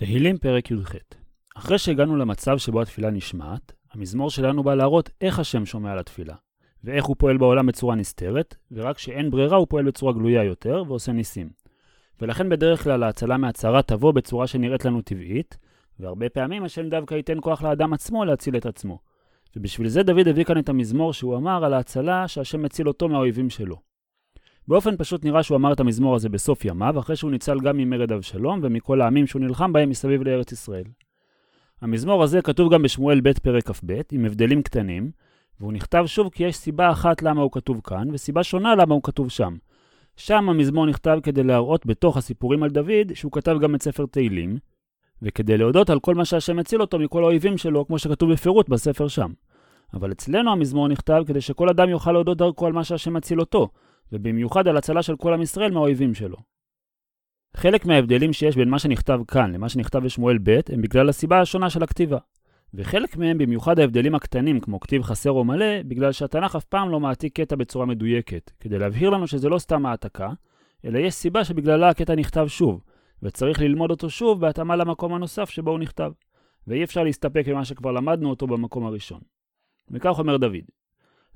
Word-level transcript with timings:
תהילים 0.00 0.38
פרק 0.38 0.70
י"ח 0.70 0.92
אחרי 1.56 1.78
שהגענו 1.78 2.16
למצב 2.16 2.58
שבו 2.58 2.82
התפילה 2.82 3.10
נשמעת, 3.10 3.72
המזמור 3.92 4.30
שלנו 4.30 4.62
בא 4.62 4.74
להראות 4.74 5.10
איך 5.20 5.38
השם 5.38 5.66
שומע 5.66 5.92
על 5.92 5.98
התפילה, 5.98 6.34
ואיך 6.84 7.04
הוא 7.04 7.16
פועל 7.18 7.36
בעולם 7.36 7.66
בצורה 7.66 7.94
נסתרת, 7.94 8.54
ורק 8.72 8.96
כשאין 8.96 9.30
ברירה 9.30 9.56
הוא 9.56 9.66
פועל 9.70 9.84
בצורה 9.84 10.12
גלויה 10.12 10.44
יותר 10.44 10.82
ועושה 10.86 11.12
ניסים. 11.12 11.50
ולכן 12.20 12.48
בדרך 12.48 12.84
כלל 12.84 13.02
ההצלה 13.02 13.36
מהצרה 13.36 13.82
תבוא 13.82 14.12
בצורה 14.12 14.46
שנראית 14.46 14.84
לנו 14.84 15.02
טבעית, 15.02 15.58
והרבה 15.98 16.28
פעמים 16.28 16.64
השם 16.64 16.88
דווקא 16.88 17.14
ייתן 17.14 17.38
כוח 17.40 17.62
לאדם 17.62 17.92
עצמו 17.92 18.24
להציל 18.24 18.56
את 18.56 18.66
עצמו. 18.66 18.98
ובשביל 19.56 19.88
זה 19.88 20.02
דוד 20.02 20.28
הביא 20.28 20.44
כאן 20.44 20.58
את 20.58 20.68
המזמור 20.68 21.12
שהוא 21.12 21.36
אמר 21.36 21.64
על 21.64 21.74
ההצלה 21.74 22.28
שהשם 22.28 22.62
מציל 22.62 22.88
אותו 22.88 23.08
מהאויבים 23.08 23.50
שלו. 23.50 23.89
באופן 24.70 24.96
פשוט 24.96 25.24
נראה 25.24 25.42
שהוא 25.42 25.56
אמר 25.56 25.72
את 25.72 25.80
המזמור 25.80 26.14
הזה 26.14 26.28
בסוף 26.28 26.64
ימיו, 26.64 26.98
אחרי 26.98 27.16
שהוא 27.16 27.30
ניצל 27.30 27.60
גם 27.60 27.76
ממרד 27.76 28.12
אבשלום 28.12 28.60
ומכל 28.62 29.00
העמים 29.00 29.26
שהוא 29.26 29.42
נלחם 29.42 29.72
בהם 29.72 29.88
מסביב 29.90 30.22
לארץ 30.22 30.52
ישראל. 30.52 30.84
המזמור 31.80 32.22
הזה 32.22 32.42
כתוב 32.42 32.72
גם 32.74 32.82
בשמואל 32.82 33.20
ב' 33.20 33.32
פרק 33.32 33.70
כ"ב, 33.70 34.00
עם 34.12 34.24
הבדלים 34.24 34.62
קטנים, 34.62 35.10
והוא 35.60 35.72
נכתב 35.72 36.02
שוב 36.06 36.28
כי 36.32 36.44
יש 36.44 36.56
סיבה 36.56 36.90
אחת 36.90 37.22
למה 37.22 37.42
הוא 37.42 37.52
כתוב 37.52 37.80
כאן, 37.84 38.08
וסיבה 38.12 38.42
שונה 38.42 38.74
למה 38.74 38.94
הוא 38.94 39.02
כתוב 39.02 39.28
שם. 39.28 39.56
שם 40.16 40.48
המזמור 40.48 40.86
נכתב 40.86 41.18
כדי 41.22 41.42
להראות 41.42 41.86
בתוך 41.86 42.16
הסיפורים 42.16 42.62
על 42.62 42.70
דוד, 42.70 43.14
שהוא 43.14 43.32
כתב 43.32 43.56
גם 43.60 43.74
את 43.74 43.82
ספר 43.82 44.06
תהילים, 44.06 44.58
וכדי 45.22 45.58
להודות 45.58 45.90
על 45.90 46.00
כל 46.00 46.14
מה 46.14 46.24
שהשם 46.24 46.58
הציל 46.58 46.80
אותו 46.80 46.98
מכל 46.98 47.22
האויבים 47.22 47.58
שלו, 47.58 47.86
כמו 47.86 47.98
שכתוב 47.98 48.32
בפירוט 48.32 48.68
בספר 48.68 49.08
שם. 49.08 49.32
אבל 49.94 50.12
אצלנו 50.12 50.52
המזמור 50.52 50.88
נכתב 50.88 51.22
כדי 51.26 51.40
שכל 51.40 51.68
אדם 51.68 51.88
יוכל 51.88 52.12
להודות 52.12 52.38
דרכו 52.38 52.66
על 52.66 52.72
מה 52.72 52.84
שהשם 52.84 53.16
הציל 53.16 53.40
אותו, 53.40 53.68
ובמיוחד 54.12 54.68
על 54.68 54.76
הצלה 54.76 55.02
של 55.02 55.16
כל 55.16 55.34
עם 55.34 55.42
ישראל 55.42 55.70
מהאויבים 55.70 56.14
שלו. 56.14 56.36
חלק 57.56 57.86
מההבדלים 57.86 58.32
שיש 58.32 58.56
בין 58.56 58.68
מה 58.68 58.78
שנכתב 58.78 59.20
כאן 59.28 59.52
למה 59.52 59.68
שנכתב 59.68 59.98
בשמואל 59.98 60.38
ב' 60.42 60.60
הם 60.72 60.82
בגלל 60.82 61.08
הסיבה 61.08 61.40
השונה 61.40 61.70
של 61.70 61.82
הכתיבה. 61.82 62.18
וחלק 62.74 63.16
מהם, 63.16 63.38
במיוחד 63.38 63.78
ההבדלים 63.78 64.14
הקטנים, 64.14 64.60
כמו 64.60 64.80
כתיב 64.80 65.02
חסר 65.02 65.30
או 65.30 65.44
מלא, 65.44 65.82
בגלל 65.82 66.12
שהתנ"ך 66.12 66.56
אף 66.56 66.64
פעם 66.64 66.90
לא 66.90 67.00
מעתיק 67.00 67.40
קטע 67.40 67.56
בצורה 67.56 67.86
מדויקת, 67.86 68.50
כדי 68.60 68.78
להבהיר 68.78 69.10
לנו 69.10 69.26
שזה 69.26 69.48
לא 69.48 69.58
סתם 69.58 69.86
העתקה, 69.86 70.30
אלא 70.84 70.98
יש 70.98 71.14
סיבה 71.14 71.44
שבגללה 71.44 71.88
הקטע 71.88 72.14
נכתב 72.14 72.46
שוב, 72.48 72.80
וצריך 73.22 73.60
ללמוד 73.60 73.90
אותו 73.90 74.10
שוב 74.10 74.40
בהתאמה 74.40 74.76
למקום 74.76 75.14
הנוסף 75.14 75.50
שבו 75.50 75.70
הוא 75.70 75.78
נכתב, 75.78 76.12
ואי 76.66 76.84
אפשר 76.84 77.02
להסתפק 77.04 77.44
במה 77.48 77.64
שכבר 77.64 77.92
למדנו 77.92 78.30
אותו 78.30 78.46
במקום 78.46 78.86
הראשון. 78.86 79.20
וכך 79.90 80.18
אומר 80.18 80.36
דוד: 80.36 80.64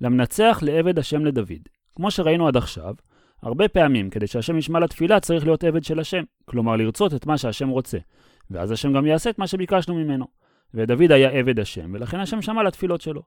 למנצח 0.00 0.58
לעבד 0.62 0.98
השם 0.98 1.25
לדוד. 1.25 1.69
כמו 1.97 2.11
שראינו 2.11 2.48
עד 2.48 2.56
עכשיו, 2.56 2.95
הרבה 3.42 3.69
פעמים 3.69 4.11
כדי 4.11 4.27
שהשם 4.27 4.59
ישמע 4.59 4.81
לתפילה 4.81 5.20
צריך 5.20 5.45
להיות 5.45 5.64
עבד 5.64 5.84
של 5.84 6.01
השם, 6.01 6.23
כלומר 6.45 6.77
לרצות 6.77 7.14
את 7.14 7.27
מה 7.27 7.39
שהשם 7.39 7.69
רוצה, 7.69 7.98
ואז 8.51 8.70
השם 8.70 8.92
גם 8.92 9.06
יעשה 9.06 9.31
את 9.31 9.39
מה 9.39 9.47
שביקשנו 9.47 9.95
ממנו. 9.95 10.27
ודוד 10.75 11.12
היה 11.12 11.31
עבד 11.31 11.61
השם, 11.61 11.91
ולכן 11.95 12.20
השם 12.20 12.42
שמע 12.42 12.62
לתפילות 12.62 13.01
שלו. 13.01 13.23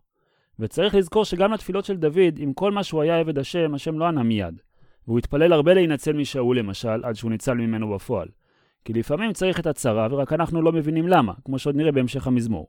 וצריך 0.60 0.96
לזכור 0.96 1.26
שגם 1.26 1.54
לתפילות 1.54 1.86
של 1.86 1.98
דוד, 1.98 2.38
עם 2.38 2.54
כל 2.54 2.72
מה 2.72 2.84
שהוא 2.84 3.02
היה 3.02 3.20
עבד 3.20 3.40
השם, 3.40 3.74
השם 3.74 4.00
לא 4.00 4.06
ענה 4.06 4.24
מיד. 4.24 4.62
והוא 5.08 5.20
התפלל 5.20 5.54
הרבה 5.54 5.74
להינצל 5.74 6.14
משאול 6.14 6.60
למשל, 6.60 7.04
עד 7.04 7.16
שהוא 7.16 7.32
ניצל 7.32 7.54
ממנו 7.54 7.96
בפועל. 7.96 8.28
כי 8.86 8.94
לפעמים 8.94 9.34
צריך 9.34 9.60
את 9.60 9.68
הצרה, 9.68 10.08
ורק 10.12 10.34
אנחנו 10.34 10.62
לא 10.62 10.72
מבינים 10.72 11.08
למה, 11.08 11.34
כמו 11.46 11.60
שעוד 11.60 11.76
נראה 11.76 11.92
בהמשך 11.92 12.28
המזמור. 12.28 12.68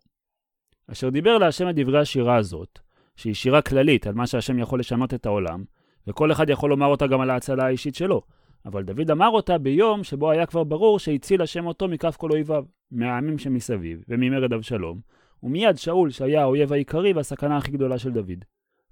אשר 0.93 1.09
דיבר 1.09 1.39
להשם 1.39 1.69
את 1.69 1.75
דברי 1.75 1.99
השירה 2.01 2.37
הזאת, 2.37 2.79
שהיא 3.17 3.35
שירה 3.35 3.63
כללית 3.63 4.07
על 4.07 4.15
מה 4.15 4.27
שהשם 4.27 4.59
יכול 4.59 4.81
לשנות 4.81 5.15
את 5.15 5.27
העולם, 5.27 5.65
וכל 6.09 6.33
אחד 6.33 6.51
יכול 6.51 6.71
לומר 6.71 6.87
אותה 6.87 7.07
גם 7.07 7.21
על 7.21 7.31
ההצלה 7.31 7.67
האישית 7.67 7.95
שלו. 7.95 8.23
אבל 8.67 8.83
דוד 8.83 9.11
אמר 9.11 9.29
אותה 9.29 9.59
ביום 9.59 10.05
שבו 10.05 10.31
היה 10.31 10.47
כבר 10.47 10.65
ברור 10.65 10.99
שהציל 10.99 11.43
השם 11.43 11.67
אותו 11.67 11.89
מכף 11.89 12.17
כל 12.17 12.31
אויביו, 12.31 12.65
מהעמים 12.91 13.39
שמסביב, 13.39 14.03
וממרד 14.09 14.53
אבשלום, 14.53 15.01
ומיד 15.43 15.77
שאול 15.77 16.11
שהיה 16.11 16.43
האויב 16.43 16.73
העיקרי 16.73 17.13
והסכנה 17.13 17.57
הכי 17.57 17.71
גדולה 17.71 17.99
של 17.99 18.11
דוד. 18.11 18.45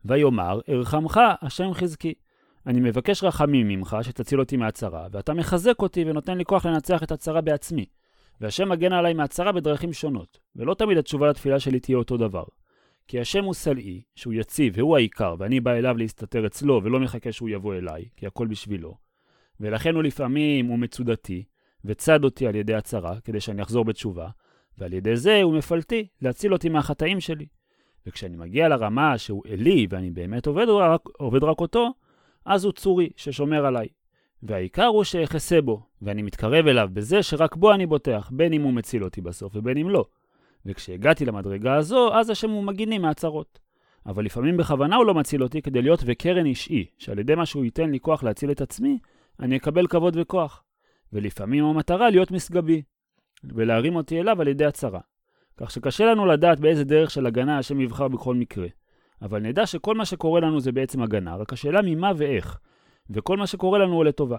ויאמר, 0.04 0.60
ארחמך 0.68 1.20
השם 1.42 1.72
חזקי. 1.74 2.14
אני 2.66 2.80
מבקש 2.80 3.24
רחמים 3.24 3.68
ממך 3.68 3.96
שתציל 4.02 4.40
אותי 4.40 4.56
מהצרה, 4.56 5.06
ואתה 5.12 5.34
מחזק 5.34 5.82
אותי 5.82 6.04
ונותן 6.06 6.38
לי 6.38 6.44
כוח 6.44 6.66
לנצח 6.66 7.02
את 7.02 7.12
הצרה 7.12 7.40
בעצמי. 7.40 7.86
והשם 8.40 8.68
מגן 8.68 8.92
עליי 8.92 9.14
מהצרה 9.14 9.52
בדרכים 9.52 9.92
שונות, 9.92 10.38
ולא 10.56 10.74
תמיד 10.74 10.98
התשובה 10.98 11.28
לתפילה 11.28 11.60
שלי 11.60 11.80
תהיה 11.80 11.98
אותו 11.98 12.16
דבר. 12.16 12.44
כי 13.08 13.20
השם 13.20 13.44
הוא 13.44 13.54
סלעי, 13.54 14.02
שהוא 14.14 14.34
יציב 14.34 14.72
והוא 14.76 14.96
העיקר, 14.96 15.34
ואני 15.38 15.60
בא 15.60 15.72
אליו 15.72 15.96
להסתתר 15.96 16.46
אצלו 16.46 16.80
ולא 16.84 17.00
מחכה 17.00 17.32
שהוא 17.32 17.48
יבוא 17.48 17.74
אליי, 17.74 18.04
כי 18.16 18.26
הכל 18.26 18.46
בשבילו. 18.46 18.94
ולכן 19.60 19.94
הוא 19.94 20.02
לפעמים 20.02 20.66
הוא 20.66 20.78
מצודתי, 20.78 21.44
וצד 21.84 22.24
אותי 22.24 22.46
על 22.46 22.54
ידי 22.54 22.74
הצרה, 22.74 23.20
כדי 23.20 23.40
שאני 23.40 23.62
אחזור 23.62 23.84
בתשובה, 23.84 24.28
ועל 24.78 24.92
ידי 24.92 25.16
זה 25.16 25.42
הוא 25.42 25.54
מפלטי, 25.54 26.06
להציל 26.22 26.52
אותי 26.52 26.68
מהחטאים 26.68 27.20
שלי. 27.20 27.46
וכשאני 28.06 28.36
מגיע 28.36 28.68
לרמה 28.68 29.18
שהוא 29.18 29.42
אלי, 29.48 29.86
ואני 29.90 30.10
באמת 30.10 30.46
עובד 30.46 30.68
רק, 30.68 31.00
עובד 31.18 31.44
רק 31.44 31.60
אותו, 31.60 31.92
אז 32.44 32.64
הוא 32.64 32.72
צורי, 32.72 33.10
ששומר 33.16 33.66
עליי. 33.66 33.88
והעיקר 34.42 34.86
הוא 34.86 35.04
שאחסה 35.04 35.60
בו, 35.60 35.82
ואני 36.02 36.22
מתקרב 36.22 36.66
אליו 36.66 36.88
בזה 36.92 37.22
שרק 37.22 37.56
בו 37.56 37.72
אני 37.72 37.86
בוטח, 37.86 38.30
בין 38.32 38.52
אם 38.52 38.62
הוא 38.62 38.72
מציל 38.72 39.04
אותי 39.04 39.20
בסוף 39.20 39.56
ובין 39.56 39.78
אם 39.78 39.90
לא. 39.90 40.04
וכשהגעתי 40.66 41.24
למדרגה 41.24 41.74
הזו, 41.74 42.14
אז 42.14 42.30
השם 42.30 42.50
הוא 42.50 42.64
מגיני 42.64 42.98
מהצרות. 42.98 43.58
אבל 44.06 44.24
לפעמים 44.24 44.56
בכוונה 44.56 44.96
הוא 44.96 45.06
לא 45.06 45.14
מציל 45.14 45.42
אותי 45.42 45.62
כדי 45.62 45.82
להיות 45.82 46.02
וקרן 46.06 46.46
אישי, 46.46 46.86
שעל 46.98 47.18
ידי 47.18 47.34
מה 47.34 47.46
שהוא 47.46 47.64
ייתן 47.64 47.90
לי 47.90 48.00
כוח 48.00 48.22
להציל 48.22 48.50
את 48.50 48.60
עצמי, 48.60 48.98
אני 49.40 49.56
אקבל 49.56 49.86
כבוד 49.86 50.16
וכוח. 50.20 50.62
ולפעמים 51.12 51.64
המטרה 51.64 52.10
להיות 52.10 52.30
מסגבי, 52.30 52.82
ולהרים 53.44 53.96
אותי 53.96 54.20
אליו 54.20 54.40
על 54.40 54.48
ידי 54.48 54.64
הצרה. 54.64 55.00
כך 55.56 55.70
שקשה 55.70 56.04
לנו 56.04 56.26
לדעת 56.26 56.60
באיזה 56.60 56.84
דרך 56.84 57.10
של 57.10 57.26
הגנה 57.26 57.58
השם 57.58 57.80
יבחר 57.80 58.08
בכל 58.08 58.34
מקרה. 58.34 58.66
אבל 59.22 59.40
נדע 59.40 59.66
שכל 59.66 59.94
מה 59.94 60.04
שקורה 60.04 60.40
לנו 60.40 60.60
זה 60.60 60.72
בעצם 60.72 61.02
הגנה, 61.02 61.36
רק 61.36 61.52
השאלה 61.52 61.80
ממה 61.84 62.12
ואיך. 62.16 62.58
וכל 63.10 63.36
מה 63.36 63.46
שקורה 63.46 63.78
לנו 63.78 63.94
הוא 63.94 64.04
לטובה. 64.04 64.36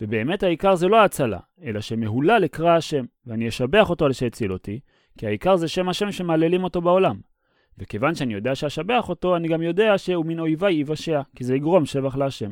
ובאמת 0.00 0.42
העיקר 0.42 0.74
זה 0.74 0.88
לא 0.88 0.96
ההצלה, 0.96 1.38
אלא 1.62 1.80
שמהולה 1.80 2.38
לקרא 2.38 2.76
השם, 2.76 3.04
ואני 3.26 3.48
אשבח 3.48 3.90
אותו 3.90 4.04
על 4.04 4.12
שהציל 4.12 4.52
אותי, 4.52 4.80
כי 5.20 5.26
העיקר 5.26 5.56
זה 5.56 5.68
שם 5.68 5.88
השם 5.88 6.12
שמהללים 6.12 6.64
אותו 6.64 6.80
בעולם. 6.80 7.20
וכיוון 7.78 8.14
שאני 8.14 8.34
יודע 8.34 8.54
שאשבח 8.54 9.08
אותו, 9.08 9.36
אני 9.36 9.48
גם 9.48 9.62
יודע 9.62 9.98
שהוא 9.98 10.26
מן 10.26 10.40
אויביי 10.40 10.74
יבשע, 10.74 11.20
כי 11.36 11.44
זה 11.44 11.56
יגרום 11.56 11.86
שבח 11.86 12.16
להשם. 12.16 12.50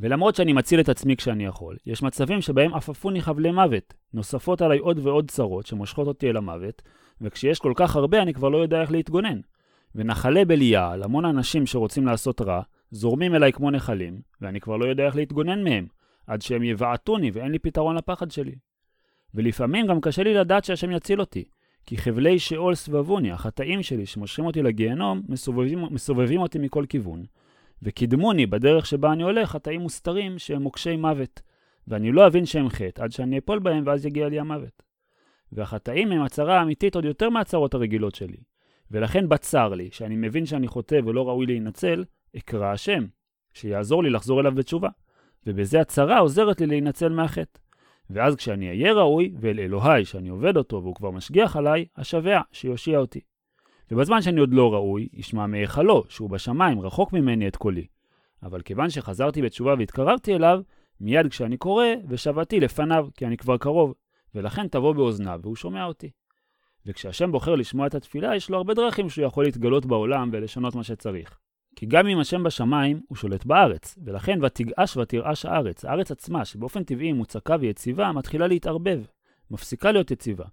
ולמרות 0.00 0.34
שאני 0.34 0.52
מציל 0.52 0.80
את 0.80 0.88
עצמי 0.88 1.16
כשאני 1.16 1.44
יכול, 1.44 1.76
יש 1.86 2.02
מצבים 2.02 2.40
שבהם 2.40 2.74
עפפוני 2.74 3.20
חבלי 3.20 3.50
מוות, 3.50 3.94
נוספות 4.14 4.62
עליי 4.62 4.78
עוד 4.78 4.98
ועוד 4.98 5.30
צרות 5.30 5.66
שמושכות 5.66 6.06
אותי 6.06 6.30
אל 6.30 6.36
המוות, 6.36 6.82
וכשיש 7.20 7.58
כל 7.58 7.72
כך 7.76 7.96
הרבה 7.96 8.22
אני 8.22 8.34
כבר 8.34 8.48
לא 8.48 8.58
יודע 8.58 8.80
איך 8.80 8.90
להתגונן. 8.90 9.40
ונחלי 9.94 10.44
בליעל, 10.44 11.02
המון 11.02 11.24
אנשים 11.24 11.66
שרוצים 11.66 12.06
לעשות 12.06 12.40
רע, 12.40 12.62
זורמים 12.90 13.34
אליי 13.34 13.52
כמו 13.52 13.70
נחלים, 13.70 14.20
ואני 14.40 14.60
כבר 14.60 14.76
לא 14.76 14.84
יודע 14.84 15.06
איך 15.06 15.16
להתגונן 15.16 15.64
מהם, 15.64 15.86
עד 16.26 16.42
שהם 16.42 16.62
יבעטוני 16.62 17.30
ואין 17.30 17.52
לי 17.52 17.58
פתרון 17.58 17.96
לפחד 17.96 18.30
שלי. 18.30 18.54
ולפעמים 19.34 19.86
גם 19.86 20.00
קשה 20.00 20.22
לי 20.22 20.34
לדעת 20.34 20.64
שהשם 20.64 20.90
יציל 20.90 21.20
אותי, 21.20 21.44
כי 21.88 21.96
חבלי 21.96 22.38
שאול 22.38 22.74
סבבוני, 22.74 23.32
החטאים 23.32 23.82
שלי 23.82 24.06
שמושכים 24.06 24.46
אותי 24.46 24.62
לגיהנום, 24.62 25.22
מסובבים, 25.28 25.84
מסובבים 25.90 26.40
אותי 26.40 26.58
מכל 26.58 26.84
כיוון, 26.88 27.24
וקידמוני 27.82 28.46
בדרך 28.46 28.86
שבה 28.86 29.12
אני 29.12 29.22
הולך 29.22 29.50
חטאים 29.50 29.80
מוסתרים 29.80 30.38
שהם 30.38 30.62
מוקשי 30.62 30.96
מוות, 30.96 31.42
ואני 31.88 32.12
לא 32.12 32.26
אבין 32.26 32.46
שהם 32.46 32.68
חטא 32.68 33.02
עד 33.02 33.12
שאני 33.12 33.38
אפול 33.38 33.58
בהם 33.58 33.82
ואז 33.86 34.06
יגיע 34.06 34.28
לי 34.28 34.40
המוות. 34.40 34.82
והחטאים 35.52 36.12
הם 36.12 36.22
הצרה 36.22 36.58
האמיתית 36.58 36.94
עוד 36.94 37.04
יותר 37.04 37.30
מהצרות 37.30 37.74
הרגילות 37.74 38.14
שלי, 38.14 38.38
ולכן 38.90 39.28
בצר 39.28 39.68
לי, 39.68 39.88
שאני 39.92 40.16
מבין 40.16 40.46
שאני 40.46 40.68
חוטא 40.68 41.00
ולא 41.04 41.28
ראוי 41.28 41.46
להינצל, 41.46 42.04
אקרא 42.36 42.72
השם, 42.72 43.06
שיעזור 43.54 44.02
לי 44.02 44.10
לחזור 44.10 44.40
אליו 44.40 44.54
בתשובה. 44.54 44.88
ובזה 45.46 45.80
הצרה 45.80 46.18
עוזרת 46.18 46.60
לי 46.60 46.66
להינצל 46.66 47.08
מהחטא. 47.08 47.58
ואז 48.10 48.36
כשאני 48.36 48.68
אהיה 48.68 48.92
ראוי, 48.92 49.32
ואל 49.40 49.60
אלוהי 49.60 50.04
שאני 50.04 50.28
עובד 50.28 50.56
אותו 50.56 50.82
והוא 50.82 50.94
כבר 50.94 51.10
משגיח 51.10 51.56
עליי, 51.56 51.84
אשבע, 51.94 52.40
שיושיע 52.52 52.98
אותי. 52.98 53.20
ובזמן 53.90 54.22
שאני 54.22 54.40
עוד 54.40 54.52
לא 54.52 54.74
ראוי, 54.74 55.08
ישמע 55.12 55.46
מהיכלו, 55.46 56.04
שהוא 56.08 56.30
בשמיים, 56.30 56.80
רחוק 56.80 57.12
ממני 57.12 57.48
את 57.48 57.56
קולי. 57.56 57.86
אבל 58.42 58.62
כיוון 58.62 58.90
שחזרתי 58.90 59.42
בתשובה 59.42 59.74
והתקרבתי 59.78 60.34
אליו, 60.34 60.60
מיד 61.00 61.28
כשאני 61.28 61.56
קורא, 61.56 61.84
ושבתי 62.08 62.60
לפניו, 62.60 63.08
כי 63.16 63.26
אני 63.26 63.36
כבר 63.36 63.56
קרוב, 63.56 63.94
ולכן 64.34 64.68
תבוא 64.68 64.92
באוזניו, 64.92 65.40
והוא 65.42 65.56
שומע 65.56 65.84
אותי. 65.84 66.10
וכשהשם 66.86 67.32
בוחר 67.32 67.54
לשמוע 67.54 67.86
את 67.86 67.94
התפילה, 67.94 68.36
יש 68.36 68.50
לו 68.50 68.56
הרבה 68.56 68.74
דרכים 68.74 69.08
שהוא 69.08 69.24
יכול 69.24 69.44
להתגלות 69.44 69.86
בעולם 69.86 70.30
ולשנות 70.32 70.74
מה 70.74 70.82
שצריך. 70.82 71.38
כי 71.78 71.86
גם 71.86 72.06
אם 72.06 72.18
השם 72.18 72.42
בשמיים, 72.42 73.00
הוא 73.08 73.16
שולט 73.16 73.44
בארץ, 73.44 73.98
ולכן 74.04 74.44
ותגעש 74.44 74.96
ותרעש 74.96 75.46
הארץ, 75.46 75.84
הארץ 75.84 76.10
עצמה, 76.10 76.44
שבאופן 76.44 76.84
טבעי 76.84 77.12
מוצקה 77.12 77.56
ויציבה, 77.60 78.12
מתחילה 78.12 78.46
להתערבב, 78.46 79.02
מפסיקה 79.50 79.92
להיות 79.92 80.10
יציבה. 80.10 80.44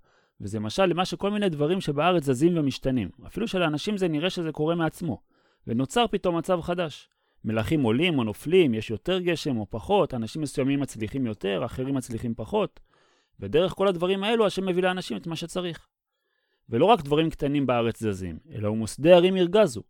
וזה 0.42 0.60
משל 0.60 0.86
למה 0.86 1.06
שכל 1.06 1.32
מיני 1.32 1.50
דברים 1.50 1.82
שבארץ 1.82 2.24
זזים 2.24 2.58
ומשתנים. 2.58 3.10
אפילו 3.28 3.48
שלאנשים 3.48 3.98
זה 3.98 4.08
נראה 4.08 4.30
שזה 4.30 4.52
קורה 4.52 4.76
מעצמו. 4.76 5.22
ונוצר 5.68 6.06
פתאום 6.12 6.38
מצב 6.38 6.62
חדש. 6.62 7.10
מלכים 7.46 7.84
עולים 7.84 8.20
או 8.20 8.24
נופלים, 8.24 8.74
יש 8.74 8.90
יותר 8.90 9.20
גשם 9.20 9.58
או 9.58 9.66
פחות, 9.70 10.14
אנשים 10.14 10.42
מסוימים 10.42 10.80
מצליחים 10.80 11.26
יותר, 11.26 11.62
אחרים 11.66 11.96
מצליחים 11.96 12.34
פחות. 12.36 12.80
ודרך 13.40 13.72
כל 13.72 13.88
הדברים 13.88 14.24
האלו 14.24 14.46
השם 14.46 14.66
מביא 14.66 14.84
לאנשים 14.84 15.18
את 15.18 15.28
מה 15.28 15.36
שצריך. 15.36 15.88
ולא 16.70 16.86
רק 16.86 17.02
דברים 17.02 17.30
קטנים 17.30 17.66
בארץ 17.66 18.00
זזים, 18.04 18.40
אלא 18.52 18.70
ומוסדי 18.70 19.12
ערים 19.12 19.38
ירגזו. 19.38 19.82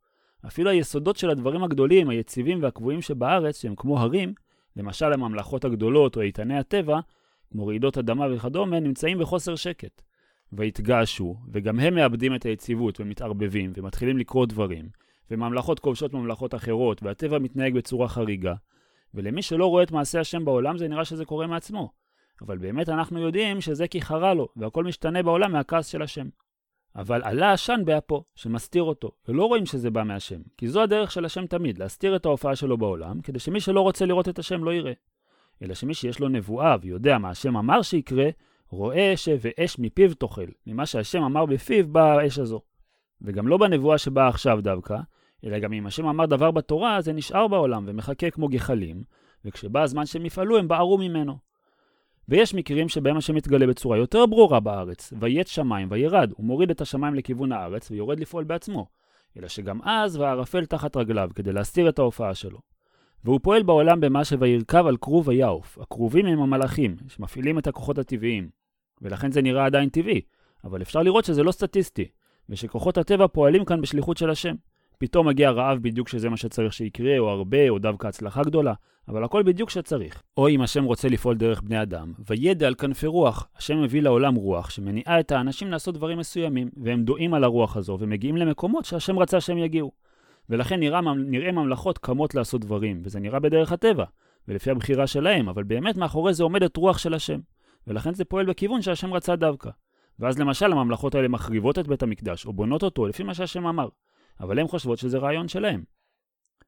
אפילו 0.48 0.70
היסודות 0.70 1.18
של 1.18 1.30
הדברים 1.30 1.64
הגדולים, 1.64 2.10
היציבים 2.10 2.64
והקבועים 2.64 3.02
שבארץ, 3.02 3.62
שהם 3.62 3.76
כמו 3.76 4.00
הרים, 4.00 4.34
למשל 4.76 5.14
הממלכות 5.14 5.66
הגדולות 5.66 6.16
או 6.16 6.22
איתני 6.22 6.58
הטבע, 6.58 7.00
כמו 7.52 7.68
רעידות 7.68 7.98
אדמה 7.98 8.26
וכדומה, 8.34 8.80
נמצאים 8.80 9.20
בחוסר 9.20 9.56
שקט. 9.56 10.02
ויתגעשו, 10.54 11.36
וגם 11.54 11.80
הם 11.80 11.96
מאבדים 11.96 12.36
את 12.36 12.44
היציבות 12.44 13.00
ומתערבבים 13.00 13.74
ומתחילים 13.76 14.18
לקרות 14.18 14.50
דברים, 14.50 14.90
וממלכות 15.32 15.80
כובשות 15.80 16.14
ממלכות 16.14 16.56
אחרות, 16.56 17.04
והטבע 17.04 17.40
מתנהג 17.40 17.74
בצורה 17.74 18.08
חריגה, 18.08 18.54
ולמי 19.14 19.42
שלא 19.42 19.66
רואה 19.66 19.84
את 19.84 19.92
מעשה 19.92 20.20
השם 20.20 20.46
בעולם 20.46 20.78
זה 20.78 20.88
נראה 20.88 21.06
שזה 21.06 21.26
קורה 21.26 21.48
מעצמו. 21.48 21.92
אבל 22.42 22.58
באמת 22.58 22.90
אנחנו 22.90 23.20
יודעים 23.20 23.62
שזה 23.62 23.88
כי 23.88 24.02
חרה 24.02 24.34
לו, 24.34 24.48
והכל 24.56 24.84
משתנה 24.84 25.24
בעולם 25.24 25.52
מהכעס 25.52 25.88
של 25.88 26.02
השם. 26.02 26.28
אבל 26.96 27.22
עלה 27.24 27.54
עשן 27.54 27.82
באפו, 27.86 28.24
שמסתיר 28.36 28.84
אותו, 28.84 29.12
ולא 29.28 29.46
רואים 29.46 29.66
שזה 29.66 29.90
בא 29.90 30.04
מהשם, 30.04 30.42
כי 30.58 30.68
זו 30.68 30.82
הדרך 30.82 31.12
של 31.12 31.26
השם 31.26 31.46
תמיד, 31.46 31.78
להסתיר 31.78 32.16
את 32.16 32.26
ההופעה 32.26 32.56
שלו 32.56 32.78
בעולם, 32.78 33.22
כדי 33.22 33.40
שמי 33.40 33.60
שלא 33.60 33.82
רוצה 33.82 34.06
לראות 34.06 34.30
את 34.30 34.40
השם 34.40 34.64
לא 34.64 34.74
יראה. 34.74 34.94
אלא 35.62 35.74
שמי 35.74 35.94
שיש 35.94 36.20
לו 36.20 36.30
נבואה 36.30 36.76
ויודע 36.82 37.18
מה 37.18 37.30
השם 37.30 37.58
אמר 37.58 37.82
שיקרה, 37.82 38.30
רואה 38.70 39.14
ואש 39.42 39.80
מפיו 39.80 40.14
תאכל. 40.14 40.46
ממה 40.68 40.86
שהשם 40.86 41.24
אמר 41.24 41.46
בפיו 41.46 41.88
באה 41.88 42.22
האש 42.22 42.40
הזו. 42.40 42.62
וגם 43.22 43.48
לא 43.48 43.58
בנבואה 43.58 43.98
שבאה 43.98 44.28
עכשיו 44.28 44.60
דווקא, 44.62 44.98
אלא 45.46 45.60
גם 45.60 45.74
אם 45.74 45.88
השם 45.88 46.08
אמר 46.08 46.26
דבר 46.26 46.52
בתורה, 46.52 47.02
זה 47.02 47.14
נשאר 47.14 47.48
בעולם 47.48 47.84
ומחכה 47.88 48.30
כמו 48.30 48.48
גחלים, 48.48 49.04
וכשבא 49.46 49.82
הזמן 49.82 50.06
שהם 50.06 50.26
יפעלו, 50.26 50.58
הם 50.58 50.68
בערו 50.68 50.98
ממנו. 50.98 51.38
ויש 52.30 52.54
מקרים 52.54 52.90
שבהם 52.90 53.18
השם 53.18 53.36
מתגלה 53.36 53.68
בצורה 53.68 53.98
יותר 53.98 54.26
ברורה 54.26 54.60
בארץ, 54.60 55.14
ויית 55.20 55.48
שמיים 55.48 55.88
וירד, 55.92 56.32
הוא 56.38 56.46
מוריד 56.46 56.70
את 56.70 56.82
השמיים 56.82 57.16
לכיוון 57.16 57.52
הארץ 57.52 57.92
ויורד 57.92 58.20
לפעול 58.20 58.44
בעצמו. 58.44 58.88
אלא 59.38 59.48
שגם 59.48 59.80
אז 59.84 60.18
והערפל 60.18 60.66
תחת 60.66 60.98
רגליו, 60.98 61.30
כדי 61.36 61.54
להסתיר 61.54 61.90
את 61.90 62.00
ההופעה 62.00 62.36
שלו. 62.36 62.60
והוא 63.24 63.40
פועל 63.44 63.64
בעולם 63.64 64.00
במה 64.00 64.26
שוירכב 64.26 64.86
על 64.88 64.98
כרוב 64.98 65.28
ויעוף. 65.28 65.78
הכרובים 65.82 66.26
הם 66.26 66.42
המלאכים, 66.42 66.96
שמפעילים 67.08 67.60
את 67.60 67.68
הכוחות 67.68 67.98
הטבעיים. 67.98 68.50
ולכן 69.02 69.32
זה 69.32 69.42
נראה 69.42 69.66
עדיין 69.66 69.90
טבעי, 69.90 70.22
אבל 70.64 70.82
אפשר 70.82 71.02
לראות 71.02 71.26
שזה 71.26 71.44
לא 71.44 71.52
סטטיסטי, 71.52 72.06
ושכוחות 72.50 72.98
הטבע 72.98 73.28
פועלים 73.28 73.66
כאן 73.66 73.82
בשליחות 73.82 74.18
של 74.18 74.30
השם. 74.30 74.56
פתאום 74.98 75.28
מגיע 75.28 75.52
רעב 75.52 75.78
בדיוק 75.78 76.08
שזה 76.08 76.30
מה 76.30 76.38
שצריך 76.38 76.74
שיקרה, 76.74 77.20
או 77.20 77.30
הרבה, 77.30 77.70
או 77.70 77.80
דווקא 77.80 78.08
הצלחה 78.08 78.44
גדולה, 78.44 78.74
אבל 79.08 79.24
הכל 79.24 79.44
בדיוק 79.44 79.70
שצריך. 79.70 80.24
או 80.38 80.50
אם 80.50 80.62
השם 80.62 80.84
רוצה 80.84 81.10
לפעול 81.10 81.38
דרך 81.38 81.62
בני 81.62 81.82
אדם, 81.82 82.14
וידע 82.30 82.68
על 82.68 82.76
כנפי 82.76 83.08
רוח, 83.08 83.48
השם 83.58 83.82
מביא 83.82 84.02
לעולם 84.02 84.36
רוח 84.36 84.70
שמניעה 84.70 85.20
את 85.20 85.32
האנשים 85.32 85.72
לעשות 85.72 85.96
דברים 85.96 86.18
מסוימים, 86.18 86.70
והם 86.78 87.04
דועים 87.04 87.34
על 87.34 87.44
הרוח 87.44 87.78
הזו, 87.78 87.98
ומגיעים 88.00 88.38
למקומות 88.38 88.86
שהשם 88.86 89.20
רצה 89.20 89.42
שהם 89.42 89.58
יגיעו. 89.58 89.92
ולכן 90.50 90.80
נראה, 90.80 91.02
נראה 91.16 91.52
ממלכות 91.52 91.98
קמות 91.98 92.36
לעשות 92.36 92.62
דברים, 92.62 93.02
וזה 93.04 93.20
נראה 93.20 93.40
בדרך 93.40 93.72
הטבע, 93.72 94.06
ולפי 94.48 94.72
הבחירה 94.72 95.08
שלהם, 95.08 95.50
אבל 95.50 95.64
באמת 95.64 95.98
מאחורי 95.98 96.34
זה 96.34 96.44
עומדת 96.44 96.78
רוח 96.78 96.98
של 96.98 97.14
השם. 97.14 97.40
ולכן 97.88 98.14
זה 98.14 98.26
פועל 98.26 98.46
בכיוון 98.46 98.82
שהשם 98.82 99.14
רצה 99.14 99.36
דווקא. 99.36 99.70
ואז 100.20 100.40
למשל 100.40 100.72
הממלכות 100.72 101.16
האלה 101.16 101.28
מחריבות 101.28 101.80
את 101.80 101.88
בית 101.88 102.04
המקדש, 102.04 102.46
או 102.46 102.54
בונות 102.54 102.84
אותו 102.84 103.06
לפי 103.08 103.24
מה 103.24 103.34
שהשם 103.34 103.68
אמר. 103.68 103.88
אבל 104.40 104.60
הן 104.60 104.68
חושבות 104.68 104.98
שזה 104.98 105.18
רעיון 105.18 105.48
שלהם. 105.48 105.84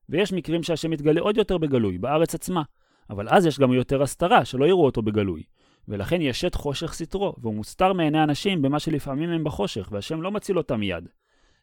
ויש 0.09 0.33
מקרים 0.33 0.63
שהשם 0.63 0.91
מתגלה 0.91 1.21
עוד 1.21 1.37
יותר 1.37 1.57
בגלוי, 1.57 1.97
בארץ 1.97 2.35
עצמה. 2.35 2.63
אבל 3.09 3.29
אז 3.29 3.45
יש 3.45 3.59
גם 3.59 3.73
יותר 3.73 4.01
הסתרה, 4.01 4.45
שלא 4.45 4.65
יראו 4.65 4.85
אותו 4.85 5.01
בגלוי. 5.01 5.43
ולכן 5.87 6.21
ישת 6.21 6.55
חושך 6.55 6.93
סתרו, 6.93 7.33
והוא 7.37 7.55
מוסתר 7.55 7.93
מעיני 7.93 8.23
אנשים 8.23 8.61
במה 8.61 8.79
שלפעמים 8.79 9.29
הם 9.29 9.43
בחושך, 9.43 9.89
והשם 9.91 10.21
לא 10.21 10.31
מציל 10.31 10.57
אותם 10.57 10.79
מיד. 10.79 11.09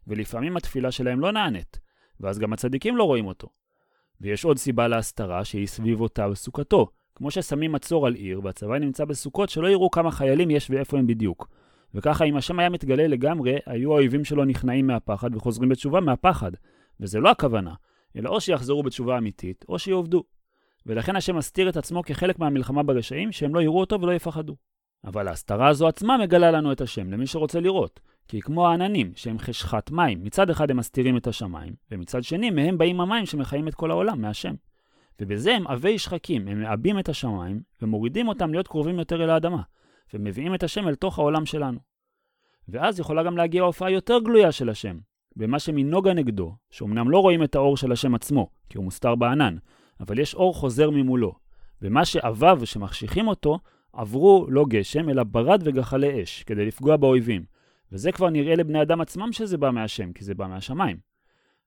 ולפעמים 0.07 0.57
התפילה 0.57 0.91
שלהם 0.91 1.21
לא 1.21 1.33
נענית, 1.33 1.81
ואז 2.21 2.39
גם 2.39 2.53
הצדיקים 2.53 2.97
לא 2.97 3.05
רואים 3.05 3.27
אותו. 3.27 3.49
ויש 4.21 4.45
עוד 4.45 4.59
סיבה 4.59 4.89
להסתרה 4.89 5.45
שהיא 5.45 5.67
סביב 5.67 6.01
אותה 6.01 6.29
בסוכתו, 6.29 6.89
כמו 7.15 7.31
ששמים 7.31 7.73
מצור 7.73 8.07
על 8.07 8.15
עיר, 8.15 8.41
והצבא 8.45 8.79
נמצא 8.79 9.05
בסוכות, 9.05 9.49
שלא 9.49 9.69
יראו 9.69 9.91
כמה 9.91 10.11
חיילים 10.11 10.51
יש 10.51 10.71
ואיפה 10.71 10.99
הם 10.99 11.07
בדיוק. 11.07 11.49
וככה 11.95 12.25
אם 12.25 12.37
השם 12.37 12.59
היה 12.59 12.69
מתגלה 12.69 13.07
לגמרי, 13.07 13.57
היו 13.67 13.93
האויבים 13.93 14.25
שלו 14.25 14.45
נכנעים 14.45 14.87
מהפחד 14.87 15.35
וחוזרים 15.35 15.69
בתשובה 15.69 16.01
מהפחד. 16.01 16.51
וזה 17.01 17.21
לא 17.21 17.31
הכוונה, 17.31 17.75
אלא 18.17 18.31
או 18.31 18.41
שיחזרו 18.41 18.83
בתשובה 18.83 19.19
אמיתית, 19.19 19.65
או 19.69 19.79
שיעובדו. 19.79 20.25
ולכן 20.87 21.17
השם 21.17 21.37
מסתיר 21.37 21.69
את 21.69 21.77
עצמו 21.77 22.03
כחלק 22.03 22.39
מהמלחמה 22.39 22.83
ברשעים, 22.83 23.33
שהם 23.33 23.55
לא 23.55 23.63
יראו 23.63 23.81
אותו 23.81 24.01
ולא 24.01 24.13
יפחדו. 24.13 24.57
אבל 25.05 25.29
ההסתרה 25.29 25.69
הזו 25.69 25.89
עצמה 25.89 26.19
מגלה 26.19 26.51
לנו 26.51 26.73
את 26.73 26.81
השם, 26.81 27.11
למי 27.11 27.27
שרוצה 27.27 27.61
לראות. 27.61 28.01
כי 28.29 28.41
כמו 28.41 28.69
העננים, 28.69 29.13
שהם 29.17 29.39
חשכת 29.39 29.91
מים, 29.91 30.25
מצד 30.25 30.51
אחד 30.51 30.71
הם 30.71 30.77
מסתירים 30.77 31.17
את 31.17 31.27
השמיים, 31.27 31.73
ומצד 31.91 32.23
שני 32.23 32.51
מהם 32.51 32.79
באים 32.79 33.01
המים 33.01 33.27
שמחיים 33.27 33.69
את 33.69 33.75
כל 33.75 33.91
העולם, 33.91 34.21
מהשם. 34.21 34.55
ובזה 35.21 35.55
הם 35.55 35.67
עבי 35.67 35.99
שחקים, 35.99 36.49
הם 36.49 36.63
מעבים 36.63 36.99
את 36.99 37.09
השמיים, 37.09 37.61
ומורידים 37.83 38.29
אותם 38.29 38.51
להיות 38.51 38.69
קרובים 38.69 38.99
יותר 38.99 39.25
אל 39.25 39.31
האדמה, 39.31 39.63
ומביאים 40.15 40.55
את 40.55 40.63
השם 40.63 40.89
אל 40.89 40.95
תוך 40.95 41.19
העולם 41.19 41.47
שלנו. 41.47 41.79
ואז 42.69 43.01
יכולה 43.01 43.23
גם 43.23 43.37
להגיע 43.37 43.63
הופעה 43.63 43.91
יותר 43.91 44.19
גלויה 44.19 44.53
של 44.53 44.69
השם, 44.69 44.99
במה 45.37 45.59
שמנוגה 45.59 46.15
נגדו, 46.15 46.55
שאומנם 46.71 47.11
לא 47.11 47.19
רואים 47.19 47.43
את 47.43 47.55
האור 47.55 47.77
של 47.77 47.93
השם 47.93 48.15
עצמו, 48.15 48.49
כי 48.69 48.79
הוא 48.79 48.85
מוסתר 48.85 49.15
בענן, 49.15 49.57
אבל 50.01 50.19
יש 50.19 50.35
אור 50.35 50.55
חוזר 50.55 50.91
ממולו. 50.91 51.33
ומה 51.83 52.05
שאביו 52.05 52.61
שמחשיכים 52.65 53.29
אותו, 53.29 53.59
עברו 53.93 54.47
לא 54.49 54.65
גשם, 54.69 55.09
אלא 55.09 55.25
ברד 55.25 55.63
וגחלי 55.65 56.23
אש, 56.23 56.43
כדי 56.43 56.67
לפגוע 56.67 56.97
באויבים. 56.97 57.45
וזה 57.93 58.13
כבר 58.13 58.31
נראה 58.31 58.55
לבני 58.55 58.83
אדם 58.83 59.01
עצמם 59.01 59.33
שזה 59.33 59.59
בא 59.59 59.71
מהשם, 59.71 60.13
כי 60.13 60.25
זה 60.25 60.35
בא 60.35 60.47
מהשמיים. 60.47 60.97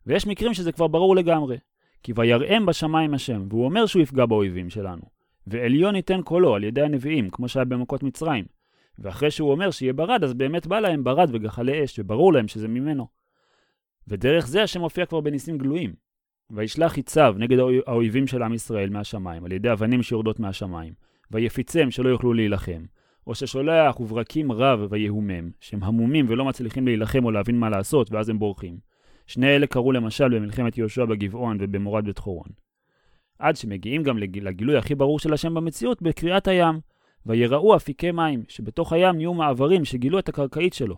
ויש 0.06 0.28
מקרים 0.28 0.54
שזה 0.54 0.72
כבר 0.72 0.88
ברור 0.88 1.16
לגמרי. 1.16 1.58
כי 2.04 2.14
ויראם 2.16 2.66
בשמיים 2.66 3.14
השם, 3.14 3.46
והוא 3.50 3.66
אומר 3.66 3.86
שהוא 3.86 4.02
יפגע 4.02 4.26
באויבים 4.26 4.70
שלנו. 4.70 5.17
ועליון 5.48 5.96
ייתן 5.96 6.22
קולו 6.22 6.56
על 6.56 6.64
ידי 6.64 6.82
הנביאים, 6.82 7.30
כמו 7.30 7.48
שהיה 7.48 7.66
במכות 7.66 8.04
מצרים. 8.04 8.46
ואחרי 9.00 9.32
שהוא 9.32 9.52
אומר 9.52 9.72
שיהיה 9.72 9.94
ברד, 9.94 10.24
אז 10.24 10.34
באמת 10.34 10.68
בא 10.68 10.80
להם 10.80 11.04
ברד 11.04 11.30
וגחלי 11.34 11.84
אש, 11.84 12.00
וברור 12.00 12.34
להם 12.34 12.48
שזה 12.48 12.68
ממנו. 12.68 13.08
ודרך 14.08 14.48
זה 14.48 14.64
השם 14.64 14.80
מופיע 14.80 15.06
כבר 15.06 15.22
בניסים 15.22 15.58
גלויים. 15.58 15.94
וישלח 16.52 16.98
יצב 16.98 17.36
נגד 17.38 17.58
האויבים 17.88 18.28
של 18.28 18.44
עם 18.44 18.54
ישראל 18.54 18.90
מהשמיים, 18.90 19.46
על 19.46 19.52
ידי 19.52 19.72
אבנים 19.72 20.04
שיורדות 20.04 20.40
מהשמיים, 20.40 20.94
ויפיצם 21.32 21.92
שלא 21.92 22.10
יוכלו 22.10 22.34
להילחם. 22.34 22.86
או 23.28 23.36
ששולח 23.36 24.00
וברקים 24.00 24.52
רב 24.52 24.80
ויהומם, 24.90 25.50
שהם 25.60 25.84
המומים 25.84 26.26
ולא 26.30 26.46
מצליחים 26.46 26.86
להילחם 26.86 27.26
או 27.26 27.32
להבין 27.32 27.60
מה 27.60 27.70
לעשות, 27.70 28.12
ואז 28.12 28.30
הם 28.30 28.40
בורחים. 28.40 28.78
שני 29.28 29.56
אלה 29.56 29.68
קרו 29.68 29.92
למשל 29.92 30.36
במלחמת 30.36 30.78
יהושע 30.78 31.06
בגבעון 31.06 31.58
ובמורד 31.60 32.06
בית 32.06 32.18
חורון. 32.18 32.67
עד 33.40 33.56
שמגיעים 33.56 34.04
גם 34.04 34.18
לגילוי 34.18 34.78
הכי 34.78 34.96
ברור 34.96 35.20
של 35.20 35.34
השם 35.34 35.54
במציאות 35.54 36.02
בקריאת 36.02 36.48
הים. 36.48 36.80
ויראו 37.26 37.76
אפיקי 37.76 38.12
מים, 38.12 38.44
שבתוך 38.48 38.94
הים 38.94 39.16
נהיו 39.16 39.34
מעברים 39.34 39.86
שגילו 39.86 40.20
את 40.20 40.30
הקרקעית 40.30 40.74
שלו. 40.74 40.96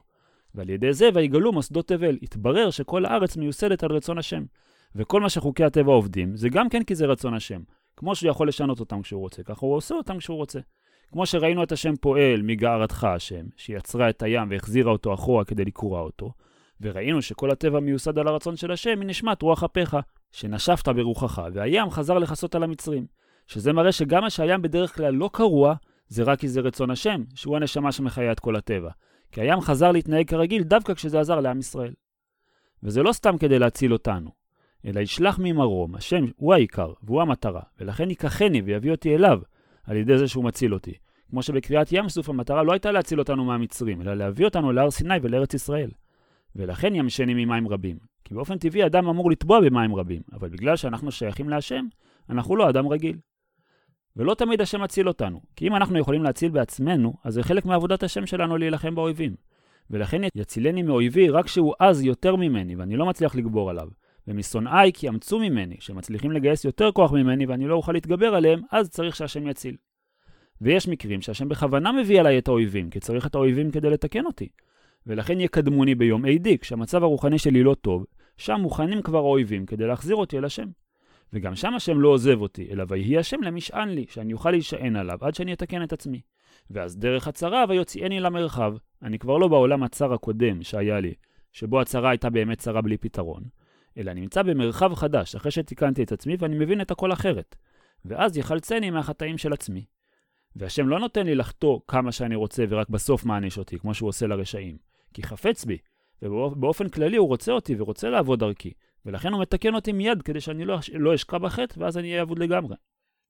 ועל 0.56 0.70
ידי 0.70 0.94
זה 0.94 1.10
ויגלו 1.14 1.52
מוסדות 1.52 1.88
תבל. 1.88 2.18
התברר 2.22 2.70
שכל 2.70 3.06
הארץ 3.06 3.38
מיוסדת 3.38 3.84
על 3.84 3.92
רצון 3.92 4.18
השם. 4.18 4.44
וכל 4.96 5.22
מה 5.22 5.30
שחוקי 5.30 5.64
הטבע 5.64 5.92
עובדים, 5.92 6.36
זה 6.36 6.50
גם 6.50 6.70
כן 6.70 6.84
כי 6.84 6.96
זה 6.96 7.06
רצון 7.06 7.34
השם. 7.34 7.62
כמו 7.98 8.16
שהוא 8.16 8.30
יכול 8.30 8.48
לשנות 8.48 8.80
אותם 8.80 9.02
כשהוא 9.02 9.22
רוצה, 9.22 9.44
ככה 9.44 9.66
הוא 9.66 9.76
עושה 9.76 9.96
אותם 9.96 10.18
כשהוא 10.18 10.38
רוצה. 10.38 10.60
כמו 11.12 11.26
שראינו 11.26 11.64
את 11.64 11.72
השם 11.72 11.96
פועל 11.96 12.42
מגערתך 12.42 13.04
השם, 13.04 13.46
שיצרה 13.58 14.10
את 14.10 14.24
הים 14.24 14.48
והחזירה 14.50 14.92
אותו 14.92 15.14
אחורה 15.14 15.46
כדי 15.46 15.66
לקרוע 15.66 16.02
אותו, 16.02 16.32
וראינו 16.82 17.22
שכל 17.22 17.52
הטבע 17.52 17.80
מיוסד 17.80 18.18
על 18.18 18.28
הרצון 18.28 18.56
של 18.56 18.72
השם 18.72 19.00
מנשמת 19.00 19.42
רוח 19.42 19.64
אפיך, 19.64 19.98
שנשפת 20.32 20.90
ברוחך, 20.90 21.42
והים 21.54 21.90
חזר 21.90 22.18
לכסות 22.18 22.56
על 22.56 22.64
המצרים. 22.64 23.06
שזה 23.48 23.74
מראה 23.74 23.92
שגם 23.92 24.22
מה 24.22 24.30
שהים 24.30 24.62
בדרך 24.62 24.96
כלל 24.96 25.14
לא 25.14 25.30
קרוע, 25.34 25.76
זה 26.08 26.24
רק 26.24 26.40
כי 26.40 26.48
זה 26.48 26.62
רצון 26.62 26.92
השם, 26.92 27.24
שהוא 27.36 27.56
הנשמה 27.56 27.92
שמחיה 27.92 28.32
את 28.32 28.40
כל 28.40 28.56
הטבע. 28.56 28.90
כי 29.32 29.42
הים 29.42 29.62
חזר 29.62 29.92
להתנהג 29.92 30.28
כרגיל 30.28 30.64
דווקא 30.64 30.94
כשזה 30.94 31.20
עזר 31.20 31.40
לעם 31.40 31.60
ישראל. 31.60 31.94
וזה 32.84 33.04
לא 33.04 33.12
סתם 33.12 33.38
כדי 33.38 33.60
להציל 33.60 33.94
אותנו, 33.94 34.30
אלא 34.86 35.00
ישלח 35.00 35.40
ממרום, 35.42 35.96
השם 35.96 36.26
הוא 36.36 36.54
העיקר, 36.54 36.94
והוא 37.04 37.22
המטרה, 37.22 37.62
ולכן 37.80 38.10
ייקחני 38.10 38.62
ויביא 38.62 38.92
אותי 38.92 39.16
אליו, 39.16 39.40
על 39.84 39.98
ידי 39.98 40.18
זה 40.18 40.28
שהוא 40.28 40.44
מציל 40.44 40.74
אותי. 40.74 40.94
כמו 41.30 41.44
שבקריאת 41.44 41.92
ים 41.92 42.10
סוף 42.10 42.30
המטרה 42.30 42.64
לא 42.64 42.72
הייתה 42.72 42.92
להציל 42.92 43.20
אותנו 43.20 43.46
מהמצרים, 43.46 44.02
אלא 44.02 44.14
להביא 44.14 44.46
אותנו 44.46 44.72
להר 44.72 44.92
סיני 44.92 45.18
ולארץ 45.22 45.54
ישראל. 45.54 45.92
ולכן 46.56 46.96
ימשני 46.96 47.46
ממים 47.46 47.68
רבים. 47.68 47.98
כי 48.24 48.34
באופן 48.34 48.58
טבעי 48.58 48.86
אדם 48.86 49.08
אמור 49.08 49.32
לטבוע 49.32 49.60
במים 49.62 49.96
רבים, 49.96 50.22
אבל 50.34 50.50
בגלל 50.50 50.76
שאנחנו 50.76 51.12
שייכים 51.12 51.50
להשם, 51.50 51.86
אנחנו 52.30 52.56
לא 52.56 52.70
אדם 52.70 52.88
רגיל. 52.88 53.18
ולא 54.16 54.34
תמיד 54.34 54.62
השם 54.62 54.82
מציל 54.82 55.08
אותנו, 55.08 55.42
כי 55.56 55.68
אם 55.68 55.76
אנחנו 55.76 56.00
יכולים 56.00 56.24
להציל 56.24 56.52
בעצמנו, 56.52 57.14
אז 57.24 57.34
זה 57.34 57.44
חלק 57.44 57.66
מעבודת 57.66 58.04
השם 58.04 58.26
שלנו 58.26 58.58
להילחם 58.58 58.96
באויבים. 58.96 59.36
ולכן 59.90 60.22
יצילני 60.36 60.84
מאויבי 60.84 61.30
רק 61.30 61.48
שהוא 61.48 61.74
עז 61.80 62.04
יותר 62.04 62.36
ממני, 62.36 62.76
ואני 62.76 62.96
לא 62.96 63.06
מצליח 63.06 63.36
לגבור 63.36 63.70
עליו. 63.70 63.88
ומשונאי 64.28 64.92
כי 64.94 65.08
ימצאו 65.08 65.40
ממני, 65.40 65.76
שמצליחים 65.80 66.32
לגייס 66.32 66.66
יותר 66.66 66.92
כוח 66.92 67.12
ממני 67.12 67.46
ואני 67.46 67.68
לא 67.68 67.76
אוכל 67.76 67.92
להתגבר 67.92 68.36
עליהם, 68.36 68.62
אז 68.72 68.90
צריך 68.90 69.16
שהשם 69.16 69.48
יציל. 69.48 69.76
ויש 70.62 70.88
מקרים 70.88 71.22
שהשם 71.22 71.50
בכוונה 71.50 71.92
מביא 71.92 72.20
עליי 72.20 72.38
את 72.38 72.48
האויבים, 72.48 72.90
כי 72.90 73.00
צריך 73.00 73.28
את 73.28 73.36
האויבים 73.36 73.72
כדי 73.72 73.90
לתקן 73.90 74.26
אותי. 74.26 74.50
ולכן 75.08 75.40
יקדמוני 75.40 75.96
ביום 75.96 76.26
AD, 76.26 76.48
כשהמצב 76.62 77.04
הרוחני 77.04 77.40
שלי 77.40 77.64
לא 77.64 77.76
טוב, 77.82 78.06
שם 78.38 78.60
מוכנים 78.62 79.02
כבר 79.02 79.18
האויבים 79.18 79.66
כדי 79.66 79.88
להחזיר 79.88 80.16
אותי 80.16 80.38
אל 80.38 80.46
השם. 80.46 80.68
וגם 81.34 81.56
שם 81.56 81.74
השם 81.74 82.00
לא 82.00 82.10
עוזב 82.10 82.42
אותי, 82.42 82.68
אלא 82.72 82.84
ויהי 82.88 83.18
השם 83.18 83.44
למשען 83.44 83.90
לי, 83.90 84.06
שאני 84.10 84.34
אוכל 84.34 84.52
להישען 84.52 84.96
עליו 84.96 85.18
עד 85.22 85.36
שאני 85.36 85.54
אתקן 85.54 85.84
את 85.84 85.94
עצמי. 85.94 86.22
ואז 86.70 86.98
דרך 86.98 87.28
הצרה 87.28 87.66
ויוציאני 87.70 88.20
למרחב. 88.20 88.76
אני 89.02 89.20
כבר 89.20 89.38
לא 89.38 89.48
בעולם 89.48 89.84
הצר 89.84 90.14
הקודם 90.14 90.64
שהיה 90.64 91.00
לי, 91.00 91.14
שבו 91.52 91.82
הצרה 91.82 92.10
הייתה 92.10 92.30
באמת 92.30 92.58
צרה 92.58 92.82
בלי 92.82 92.98
פתרון, 92.98 93.44
אלא 93.98 94.14
נמצא 94.14 94.42
במרחב 94.42 94.94
חדש, 94.94 95.36
אחרי 95.36 95.52
שתיקנתי 95.52 96.04
את 96.04 96.12
עצמי 96.12 96.36
ואני 96.40 96.56
מבין 96.60 96.82
את 96.82 96.92
הכל 96.92 97.14
אחרת. 97.14 97.56
ואז 98.06 98.38
יחלצני 98.38 98.90
מהחטאים 98.90 99.38
של 99.38 99.54
עצמי. 99.54 99.86
והשם 100.56 100.88
לא 100.88 101.00
נותן 101.00 101.26
לי 101.26 101.36
לחטוא 101.36 101.80
כמה 101.88 102.12
שאני 102.12 102.36
רוצה 102.36 102.64
ורק 102.70 102.90
בסוף 102.90 103.26
מעניש 103.26 103.58
אותי, 103.58 103.80
כמו 103.80 103.94
שהוא 103.94 104.10
עושה 104.10 104.28
לרשעים. 104.28 104.89
כי 105.14 105.24
חפץ 105.24 105.66
בי, 105.66 105.78
ובאופן 106.22 106.90
כללי 106.90 107.18
הוא 107.18 107.28
רוצה 107.28 107.52
אותי 107.52 107.76
ורוצה 107.78 108.10
לעבוד 108.10 108.40
דרכי, 108.40 108.74
ולכן 109.06 109.34
הוא 109.34 109.42
מתקן 109.42 109.76
אותי 109.76 109.92
מיד 109.92 110.22
כדי 110.22 110.42
שאני 110.42 110.66
לא, 110.66 110.80
לא 110.94 111.16
אשקע 111.16 111.38
בחטא 111.38 111.80
ואז 111.80 111.98
אני 111.98 112.12
אהיה 112.12 112.22
אבוד 112.22 112.40
לגמרי. 112.40 112.76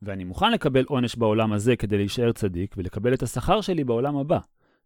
ואני 0.02 0.24
מוכן 0.24 0.52
לקבל 0.52 0.86
עונש 0.88 1.16
בעולם 1.16 1.54
הזה 1.54 1.76
כדי 1.76 1.98
להישאר 1.98 2.32
צדיק 2.32 2.76
ולקבל 2.78 3.14
את 3.14 3.24
השכר 3.24 3.62
שלי 3.62 3.84
בעולם 3.84 4.18
הבא. 4.18 4.40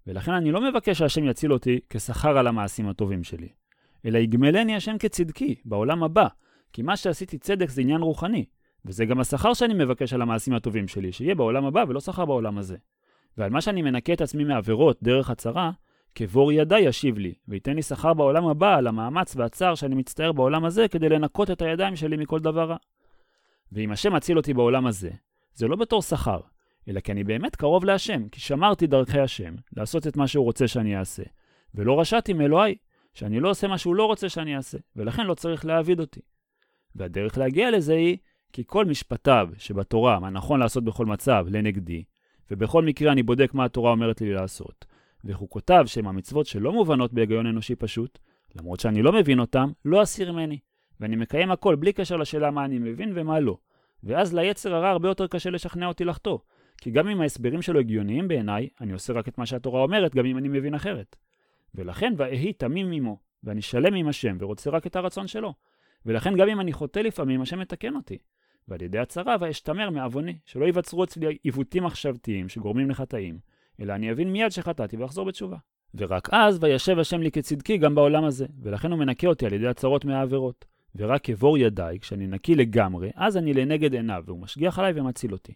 ולכן 0.07 0.31
אני 0.31 0.51
לא 0.51 0.61
מבקש 0.61 0.97
שהשם 0.97 1.23
יציל 1.23 1.53
אותי 1.53 1.79
כשכר 1.89 2.37
על 2.37 2.47
המעשים 2.47 2.89
הטובים 2.89 3.23
שלי, 3.23 3.49
אלא 4.05 4.17
יגמלני 4.17 4.75
השם 4.75 4.97
כצדקי 4.97 5.55
בעולם 5.65 6.03
הבא, 6.03 6.27
כי 6.73 6.81
מה 6.81 6.97
שעשיתי 6.97 7.37
צדק 7.37 7.69
זה 7.69 7.81
עניין 7.81 8.01
רוחני, 8.01 8.45
וזה 8.85 9.05
גם 9.05 9.19
השכר 9.19 9.53
שאני 9.53 9.73
מבקש 9.73 10.13
על 10.13 10.21
המעשים 10.21 10.53
הטובים 10.53 10.87
שלי, 10.87 11.11
שיהיה 11.11 11.35
בעולם 11.35 11.65
הבא 11.65 11.85
ולא 11.87 11.99
שכר 11.99 12.25
בעולם 12.25 12.57
הזה. 12.57 12.77
ועל 13.37 13.49
מה 13.49 13.61
שאני 13.61 13.81
מנקה 13.81 14.13
את 14.13 14.21
עצמי 14.21 14.43
מעבירות 14.43 14.97
דרך 15.03 15.29
הצרה, 15.29 15.71
כבור 16.15 16.51
ידי 16.51 16.79
ישיב 16.79 17.17
לי, 17.17 17.33
וייתן 17.47 17.75
לי 17.75 17.81
שכר 17.81 18.13
בעולם 18.13 18.47
הבא 18.47 18.77
על 18.77 18.87
המאמץ 18.87 19.35
והצער 19.35 19.75
שאני 19.75 19.95
מצטער 19.95 20.31
בעולם 20.31 20.65
הזה 20.65 20.87
כדי 20.87 21.09
לנקות 21.09 21.51
את 21.51 21.61
הידיים 21.61 21.95
שלי 21.95 22.17
מכל 22.17 22.39
דבר 22.39 22.69
רע. 22.69 22.77
ואם 23.71 23.91
השם 23.91 24.13
מציל 24.13 24.37
אותי 24.37 24.53
בעולם 24.53 24.85
הזה, 24.87 25.09
זה 25.53 25.67
לא 25.67 25.75
בתור 25.75 26.01
שכר, 26.01 26.39
אלא 26.87 26.99
כי 26.99 27.11
אני 27.11 27.23
באמת 27.23 27.55
קרוב 27.55 27.85
להשם, 27.85 28.29
כי 28.29 28.39
שמרתי 28.39 28.87
דרכי 28.87 29.19
השם, 29.19 29.55
לעשות 29.77 30.07
את 30.07 30.17
מה 30.17 30.27
שהוא 30.27 30.45
רוצה 30.45 30.67
שאני 30.67 30.97
אעשה, 30.97 31.23
ולא 31.75 31.99
רשעתי 31.99 32.33
מאלוהי, 32.33 32.75
שאני 33.13 33.39
לא 33.39 33.49
עושה 33.49 33.67
מה 33.67 33.77
שהוא 33.77 33.95
לא 33.95 34.05
רוצה 34.05 34.29
שאני 34.29 34.55
אעשה, 34.55 34.77
ולכן 34.95 35.25
לא 35.25 35.33
צריך 35.33 35.65
להעביד 35.65 35.99
אותי. 35.99 36.19
והדרך 36.95 37.37
להגיע 37.37 37.71
לזה 37.71 37.93
היא, 37.93 38.17
כי 38.53 38.63
כל 38.67 38.85
משפטיו 38.85 39.49
שבתורה, 39.57 40.19
מה 40.19 40.29
נכון 40.29 40.59
לעשות 40.59 40.83
בכל 40.83 41.05
מצב, 41.05 41.45
לנגדי, 41.49 42.03
ובכל 42.51 42.83
מקרה 42.83 43.11
אני 43.11 43.23
בודק 43.23 43.53
מה 43.53 43.65
התורה 43.65 43.91
אומרת 43.91 44.21
לי 44.21 44.33
לעשות, 44.33 44.85
וחוקותיו 45.25 45.83
שהן 45.87 46.05
המצוות 46.05 46.45
שלא 46.45 46.73
מובנות 46.73 47.13
בהיגיון 47.13 47.45
אנושי 47.45 47.75
פשוט, 47.75 48.19
למרות 48.55 48.79
שאני 48.79 49.01
לא 49.01 49.11
מבין 49.11 49.39
אותם, 49.39 49.71
לא 49.85 50.03
אסיר 50.03 50.31
ממני, 50.31 50.59
ואני 50.99 51.15
מקיים 51.15 51.51
הכל 51.51 51.75
בלי 51.75 51.93
קשר 51.93 52.15
לשאלה 52.15 52.51
מה 52.51 52.65
אני 52.65 52.79
מבין 52.79 53.11
ומה 53.15 53.39
לא. 53.39 53.57
ואז 54.03 54.33
ליצר 54.33 54.75
הרע 54.75 54.89
הרבה 54.89 55.07
יותר 55.07 55.27
קשה 55.27 55.49
לשכנע 55.49 55.87
אותי 55.87 56.05
לחטוא, 56.05 56.37
כי 56.77 56.91
גם 56.91 57.07
אם 57.07 57.21
ההסברים 57.21 57.61
שלו 57.61 57.79
הגיוניים 57.79 58.27
בעיניי, 58.27 58.69
אני 58.81 58.93
עושה 58.93 59.13
רק 59.13 59.27
את 59.27 59.37
מה 59.37 59.45
שהתורה 59.45 59.81
אומרת, 59.81 60.15
גם 60.15 60.25
אם 60.25 60.37
אני 60.37 60.47
מבין 60.47 60.73
אחרת. 60.73 61.15
ולכן 61.75 62.13
ואהי 62.17 62.53
תמים 62.53 62.91
עמו, 62.91 63.17
ואני 63.43 63.61
שלם 63.61 63.93
עם 63.93 64.07
השם, 64.07 64.37
ורוצה 64.39 64.69
רק 64.69 64.87
את 64.87 64.95
הרצון 64.95 65.27
שלו. 65.27 65.53
ולכן 66.05 66.37
גם 66.37 66.49
אם 66.49 66.59
אני 66.59 66.73
חוטא 66.73 66.99
לפעמים, 66.99 67.41
השם 67.41 67.59
מתקן 67.59 67.95
אותי. 67.95 68.17
ועל 68.67 68.81
ידי 68.81 68.99
הצרה 68.99 69.35
ואשתמר 69.39 69.89
מעווני, 69.89 70.37
שלא 70.45 70.65
ייווצרו 70.65 71.03
אצלי 71.03 71.37
עיוותים 71.43 71.83
מחשבתיים 71.83 72.49
שגורמים 72.49 72.89
לחטאים, 72.89 73.39
אלא 73.81 73.93
אני 73.93 74.11
אבין 74.11 74.31
מיד 74.31 74.51
שחטאתי 74.51 74.97
ואחזור 74.97 75.25
בתשובה. 75.25 75.57
ורק 75.95 76.29
אז 76.31 76.57
וישב 76.61 76.99
השם 76.99 77.21
לי 77.21 77.31
כצדקי 77.31 77.77
גם 77.77 77.95
בעולם 77.95 78.23
הזה, 78.23 78.45
ולכן 78.61 78.91
הוא 78.91 78.99
מנקה 78.99 79.27
אותי 79.27 79.45
על 79.45 79.53
ידי 79.53 79.67
הצרות 79.67 80.05
מהעבירות. 80.05 80.65
ורק 80.95 81.29
אבור 81.29 81.57
ידיי, 81.57 81.99
כשאני 81.99 82.27
נקי 82.27 82.55
לגמרי, 82.55 83.11
אז 83.15 83.37
אני 83.37 83.53
לנגד 83.53 83.93
עיניו, 83.93 84.23
והוא 84.25 84.39
משגיח 84.39 84.79
עליי 84.79 84.93
ומציל 84.95 85.33
אותי. 85.33 85.53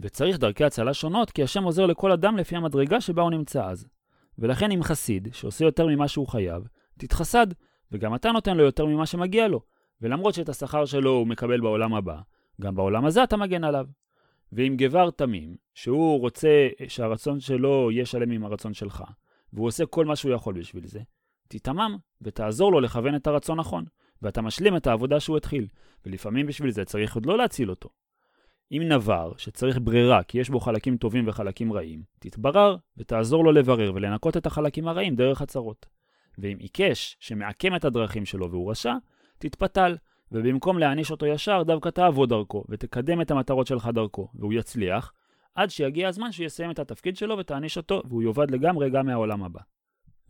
וצריך 0.00 0.38
דרכי 0.38 0.64
הצלה 0.64 0.94
שונות, 0.94 1.30
כי 1.30 1.42
השם 1.42 1.64
עוזר 1.64 1.86
לכל 1.86 2.12
אדם 2.12 2.36
לפי 2.36 2.56
המדרגה 2.56 3.00
שבה 3.00 3.22
הוא 3.22 3.30
נמצא 3.30 3.64
אז. 3.64 3.86
ולכן 4.38 4.70
אם 4.70 4.82
חסיד, 4.82 5.28
שעושה 5.32 5.64
יותר 5.64 5.86
ממה 5.86 6.08
שהוא 6.08 6.28
חייב, 6.28 6.68
תתחסד, 6.98 7.46
וגם 7.92 8.14
אתה 8.14 8.32
נותן 8.32 8.56
לו 8.56 8.64
יותר 8.64 8.86
ממה 8.86 9.06
שמגיע 9.06 9.48
לו. 9.48 9.60
ולמרות 10.02 10.34
שאת 10.34 10.48
השכר 10.48 10.84
שלו 10.84 11.10
הוא 11.10 11.26
מקבל 11.26 11.60
בעולם 11.60 11.94
הבא, 11.94 12.20
גם 12.60 12.74
בעולם 12.74 13.04
הזה 13.04 13.24
אתה 13.24 13.36
מגן 13.36 13.64
עליו. 13.64 13.86
ואם 14.54 14.74
גבר 14.78 15.10
תמים, 15.10 15.56
שהוא 15.74 16.20
רוצה 16.20 16.68
שהרצון 16.88 17.40
שלו 17.40 17.90
יהיה 17.92 18.06
שלם 18.06 18.30
עם 18.30 18.44
הרצון 18.44 18.74
שלך, 18.74 19.04
והוא 19.52 19.66
עושה 19.66 19.86
כל 19.86 20.04
מה 20.04 20.16
שהוא 20.16 20.32
יכול 20.32 20.58
בשביל 20.58 20.86
זה, 20.86 21.00
תתמם 21.48 21.96
ותעזור 22.22 22.72
לו 22.72 22.80
לכוון 22.80 23.14
את 23.14 23.26
הרצון 23.26 23.60
נכון, 23.60 23.84
ואתה 24.22 24.42
משלים 24.42 24.76
את 24.76 24.86
העבודה 24.86 25.20
שהוא 25.20 25.36
התחיל, 25.36 25.66
ולפעמים 26.06 26.46
בשביל 26.46 26.70
זה 26.70 26.84
צריך 26.84 27.14
עוד 27.14 27.26
לא 27.26 27.38
להציל 27.38 27.70
אותו. 27.70 27.88
אם 28.72 28.82
נבר, 28.88 29.32
שצריך 29.36 29.78
ברירה 29.82 30.22
כי 30.22 30.38
יש 30.38 30.50
בו 30.50 30.60
חלקים 30.60 30.96
טובים 30.96 31.28
וחלקים 31.28 31.72
רעים, 31.72 32.02
תתברר 32.18 32.76
ותעזור 32.96 33.44
לו 33.44 33.52
לברר 33.52 33.92
ולנקות 33.94 34.36
את 34.36 34.46
החלקים 34.46 34.88
הרעים 34.88 35.16
דרך 35.16 35.42
הצרות. 35.42 35.86
ואם 36.38 36.56
עיקש, 36.58 37.16
שמעקם 37.20 37.76
את 37.76 37.84
הדרכים 37.84 38.24
שלו 38.24 38.50
והוא 38.50 38.70
רשע, 38.70 38.94
תתפתל, 39.38 39.96
ובמקום 40.34 40.78
להעניש 40.78 41.10
אותו 41.10 41.26
ישר, 41.26 41.62
דווקא 41.62 41.88
תעבוד 41.88 42.28
דרכו, 42.28 42.64
ותקדם 42.68 43.20
את 43.20 43.30
המטרות 43.30 43.66
שלך 43.66 43.88
דרכו, 43.94 44.28
והוא 44.34 44.52
יצליח, 44.52 45.12
עד 45.54 45.70
שיגיע 45.70 46.08
הזמן 46.08 46.32
שהוא 46.32 46.46
יסיים 46.46 46.70
את 46.70 46.78
התפקיד 46.78 47.16
שלו 47.16 47.38
ותעניש 47.38 47.76
אותו, 47.76 48.02
והוא 48.08 48.22
יאבד 48.22 48.50
לגמרי 48.50 48.90
גם 48.90 49.06
מהעולם 49.06 49.42
הבא. 49.42 49.60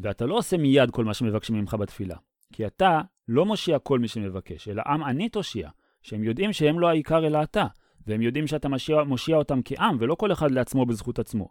ואתה 0.01 0.27
לא 0.27 0.35
עושה 0.35 0.57
מיד 0.57 0.91
כל 0.91 1.05
מה 1.05 1.15
שמבקשים 1.15 1.57
ממך 1.57 1.75
בתפילה, 1.75 2.17
כי 2.53 2.67
אתה 2.67 3.01
לא 3.29 3.47
מושיע 3.47 3.79
כל 3.79 3.99
מי 3.99 4.09
שמבקש, 4.09 4.69
אלא 4.69 4.83
עם 4.87 5.05
אני 5.05 5.29
תושיע, 5.29 5.69
שהם 6.03 6.25
יודעים 6.25 6.53
שהם 6.53 6.81
לא 6.81 6.89
העיקר 6.89 7.27
אלא 7.27 7.43
אתה, 7.43 7.67
והם 8.07 8.23
יודעים 8.23 8.47
שאתה 8.47 8.69
מושיע, 8.69 9.03
מושיע 9.03 9.37
אותם 9.37 9.61
כעם, 9.65 9.97
ולא 10.01 10.15
כל 10.15 10.33
אחד 10.33 10.51
לעצמו 10.51 10.87
בזכות 10.87 11.19
עצמו. 11.19 11.49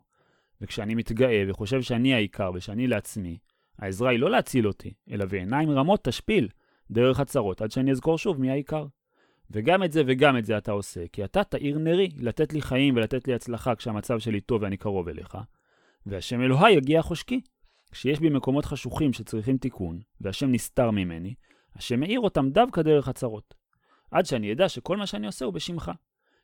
וכשאני 0.62 0.96
מתגאה 0.96 1.44
וחושב 1.48 1.82
שאני 1.82 2.14
העיקר 2.14 2.52
ושאני 2.54 2.88
לעצמי, 2.88 3.38
העזרה 3.80 4.10
היא 4.10 4.20
לא 4.20 4.32
להציל 4.32 4.68
אותי, 4.68 4.94
אלא 5.12 5.26
בעיניים 5.26 5.72
רמות 5.72 6.04
תשפיל, 6.04 6.48
דרך 6.92 7.20
הצרות, 7.20 7.62
עד 7.62 7.72
שאני 7.72 7.92
אזכור 7.92 8.18
שוב 8.18 8.42
מי 8.42 8.52
העיקר. 8.52 8.86
וגם 9.52 9.84
את 9.84 9.92
זה 9.92 10.02
וגם 10.08 10.38
את 10.38 10.46
זה 10.46 10.58
אתה 10.58 10.72
עושה, 10.72 11.08
כי 11.08 11.24
אתה 11.24 11.44
תאיר 11.44 11.78
נרי, 11.78 12.10
לתת 12.18 12.54
לי 12.54 12.62
חיים 12.62 12.96
ולתת 12.96 13.28
לי 13.28 13.34
הצלחה 13.34 13.76
כשהמצב 13.76 14.20
שלי 14.20 14.42
טוב 14.42 14.62
ואני 14.62 14.78
קרוב 14.78 15.08
אליך. 15.08 15.38
והשם 16.06 16.42
אלוהי 16.42 16.74
יגיע 16.74 17.02
חושקי. 17.02 17.42
כשיש 17.92 18.20
בי 18.20 18.30
מקומות 18.30 18.66
חשוכים 18.66 19.14
שצריכים 19.14 19.58
תיקון, 19.58 20.00
והשם 20.22 20.52
נסתר 20.52 20.92
ממני, 20.92 21.34
השם 21.76 22.00
מאיר 22.00 22.20
אותם 22.20 22.50
דווקא 22.50 22.82
דרך 22.82 23.08
הצרות. 23.08 23.54
עד 24.12 24.26
שאני 24.26 24.54
אדע 24.54 24.70
שכל 24.70 24.98
מה 24.98 25.08
שאני 25.08 25.28
עושה 25.28 25.46
הוא 25.46 25.54
בשמך. 25.54 25.92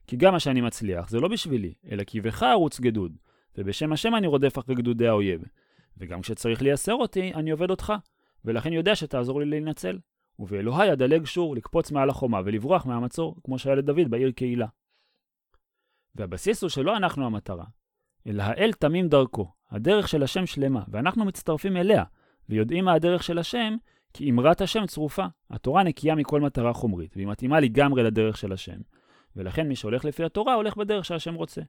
כי 0.08 0.18
גם 0.18 0.34
מה 0.34 0.40
שאני 0.40 0.62
מצליח 0.62 1.10
זה 1.10 1.20
לא 1.20 1.28
בשבילי, 1.28 1.74
אלא 1.92 2.04
כי 2.04 2.22
בך 2.22 2.44
ערוץ 2.44 2.80
גדוד, 2.80 3.18
ובשם 3.58 3.94
השם 3.94 4.16
אני 4.16 4.28
רודף 4.28 4.60
אחרי 4.60 4.76
גדודי 4.76 5.08
האויב. 5.08 5.42
וגם 5.98 6.22
כשצריך 6.22 6.62
לייסר 6.62 6.94
אותי, 6.94 7.34
אני 7.34 7.52
עובד 7.52 7.70
אותך, 7.70 7.94
ולכן 8.46 8.74
יודע 8.74 8.96
שתעזור 8.96 9.40
לי 9.40 9.46
להינצל. 9.46 9.98
ובאלוהי 10.40 10.94
אדלג 10.94 11.26
שור 11.26 11.56
לקפוץ 11.56 11.92
מעל 11.92 12.10
החומה 12.10 12.42
ולברוח 12.46 12.86
מהמצור, 12.86 13.36
כמו 13.44 13.60
שהיה 13.60 13.76
לדוד 13.76 14.10
בעיר 14.10 14.32
קהילה. 14.32 14.68
והבסיס 16.16 16.62
הוא 16.62 16.70
שלא 16.70 16.98
אנחנו 16.98 17.26
המטרה, 17.26 17.66
אלא 18.28 18.44
האל 18.44 18.74
תמים 18.74 19.08
דרכו, 19.08 19.52
הדרך 19.70 20.08
של 20.08 20.24
השם 20.24 20.46
שלמה, 20.46 20.84
ואנחנו 20.88 21.26
מצטרפים 21.26 21.78
אליה, 21.78 22.04
ויודעים 22.50 22.86
מה 22.86 22.94
הדרך 22.94 23.24
של 23.24 23.38
השם, 23.38 23.76
כי 24.14 24.32
אמרת 24.32 24.62
השם 24.62 24.86
צרופה. 24.86 25.26
התורה 25.50 25.84
נקייה 25.84 26.16
מכל 26.16 26.42
מטרה 26.42 26.74
חומרית, 26.74 27.16
והיא 27.16 27.28
מתאימה 27.28 27.60
לגמרי 27.60 28.04
לדרך 28.04 28.38
של 28.38 28.52
השם. 28.52 28.78
ולכן 29.36 29.68
מי 29.68 29.76
שהולך 29.76 30.06
לפי 30.06 30.24
התורה 30.24 30.54
הולך 30.54 30.78
בדרך 30.78 31.06
שהשם 31.06 31.34
רוצה. 31.34 31.62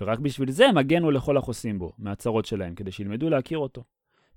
ורק 0.00 0.18
בשביל 0.18 0.50
זה 0.50 0.68
הם 0.68 0.78
הגנו 0.78 1.10
לכל 1.10 1.36
החוסים 1.36 1.78
בו, 1.78 1.92
מהצרות 1.98 2.44
שלהם, 2.44 2.74
כדי 2.74 2.92
שילמדו 2.92 3.30
להכיר 3.30 3.58
אותו. 3.58 3.84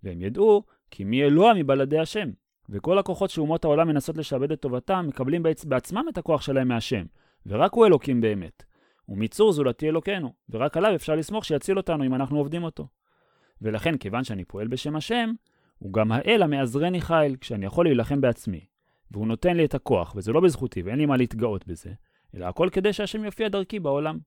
והם 0.03 0.21
ידעו 0.21 0.63
כי 0.91 1.03
מי 1.03 1.23
אלוה 1.23 1.53
מבלעדי 1.53 1.99
השם. 1.99 2.31
וכל 2.69 2.97
הכוחות 2.97 3.29
שאומות 3.29 3.65
העולם 3.65 3.87
מנסות 3.87 4.17
לשעבד 4.17 4.51
את 4.51 4.59
טובתם, 4.59 5.05
מקבלים 5.07 5.43
בעצ... 5.43 5.65
בעצמם 5.65 6.05
את 6.09 6.17
הכוח 6.17 6.41
שלהם 6.41 6.67
מהשם. 6.67 7.05
ורק 7.45 7.73
הוא 7.73 7.85
אלוקים 7.85 8.21
באמת. 8.21 8.63
ומיצור 9.09 9.51
זולתי 9.51 9.89
אלוקינו, 9.89 10.33
ורק 10.49 10.77
עליו 10.77 10.95
אפשר 10.95 11.15
לסמוך 11.15 11.45
שיציל 11.45 11.77
אותנו 11.77 12.05
אם 12.05 12.15
אנחנו 12.15 12.37
עובדים 12.37 12.63
אותו. 12.63 12.87
ולכן, 13.61 13.97
כיוון 13.97 14.23
שאני 14.23 14.43
פועל 14.43 14.67
בשם 14.67 14.95
השם, 14.95 15.31
הוא 15.79 15.93
גם 15.93 16.11
האל 16.11 16.43
המעזרני 16.43 17.01
חיל, 17.01 17.35
כשאני 17.41 17.65
יכול 17.65 17.85
להילחם 17.85 18.21
בעצמי. 18.21 18.65
והוא 19.11 19.27
נותן 19.27 19.57
לי 19.57 19.65
את 19.65 19.75
הכוח, 19.75 20.13
וזה 20.15 20.31
לא 20.31 20.39
בזכותי, 20.39 20.81
ואין 20.81 20.99
לי 20.99 21.05
מה 21.05 21.17
להתגאות 21.17 21.67
בזה, 21.67 21.91
אלא 22.35 22.45
הכל 22.45 22.69
כדי 22.71 22.93
שהשם 22.93 23.25
יופיע 23.25 23.49
דרכי 23.49 23.79
בעולם. 23.79 24.19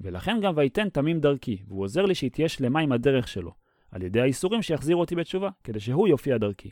ולכן 0.00 0.40
גם 0.40 0.52
ויתן 0.56 0.88
תמים 0.88 1.20
דרכי, 1.20 1.62
והוא 1.68 1.84
עוזר 1.84 2.06
לי 2.06 2.14
שהיא 2.14 2.30
תהיה 2.30 2.48
שלמה 2.48 2.80
עם 2.80 2.92
הדרך 2.92 3.28
שלו, 3.28 3.52
על 3.90 4.02
ידי 4.02 4.20
האיסורים 4.20 4.62
שיחזירו 4.62 5.00
אותי 5.00 5.14
בתשובה, 5.14 5.50
כדי 5.64 5.80
שהוא 5.80 6.08
יופיע 6.08 6.38
דרכי. 6.38 6.70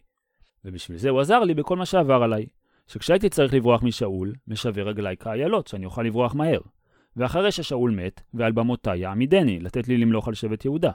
ובשביל 0.65 0.99
זה 0.99 1.11
הוא 1.11 1.21
עזר 1.21 1.41
לי 1.41 1.55
בכל 1.55 1.77
מה 1.77 1.87
שעבר 1.87 2.23
עליי, 2.23 2.47
שכשהייתי 2.87 3.29
צריך 3.29 3.55
לברוח 3.55 3.83
משאול, 3.83 4.33
משווה 4.49 4.83
רגליי 4.83 5.17
כאיילות, 5.17 5.67
שאני 5.67 5.85
אוכל 5.85 6.03
לברוח 6.03 6.35
מהר. 6.35 6.61
ואחרי 7.17 7.53
ששאול 7.53 7.91
מת, 7.91 8.21
ועל 8.35 8.53
במותי 8.53 8.97
יעמידני, 8.97 9.61
לתת 9.61 9.89
לי 9.89 9.97
למלוך 9.97 10.29
על 10.29 10.35
שבט 10.35 10.65
יהודה. 10.65 10.91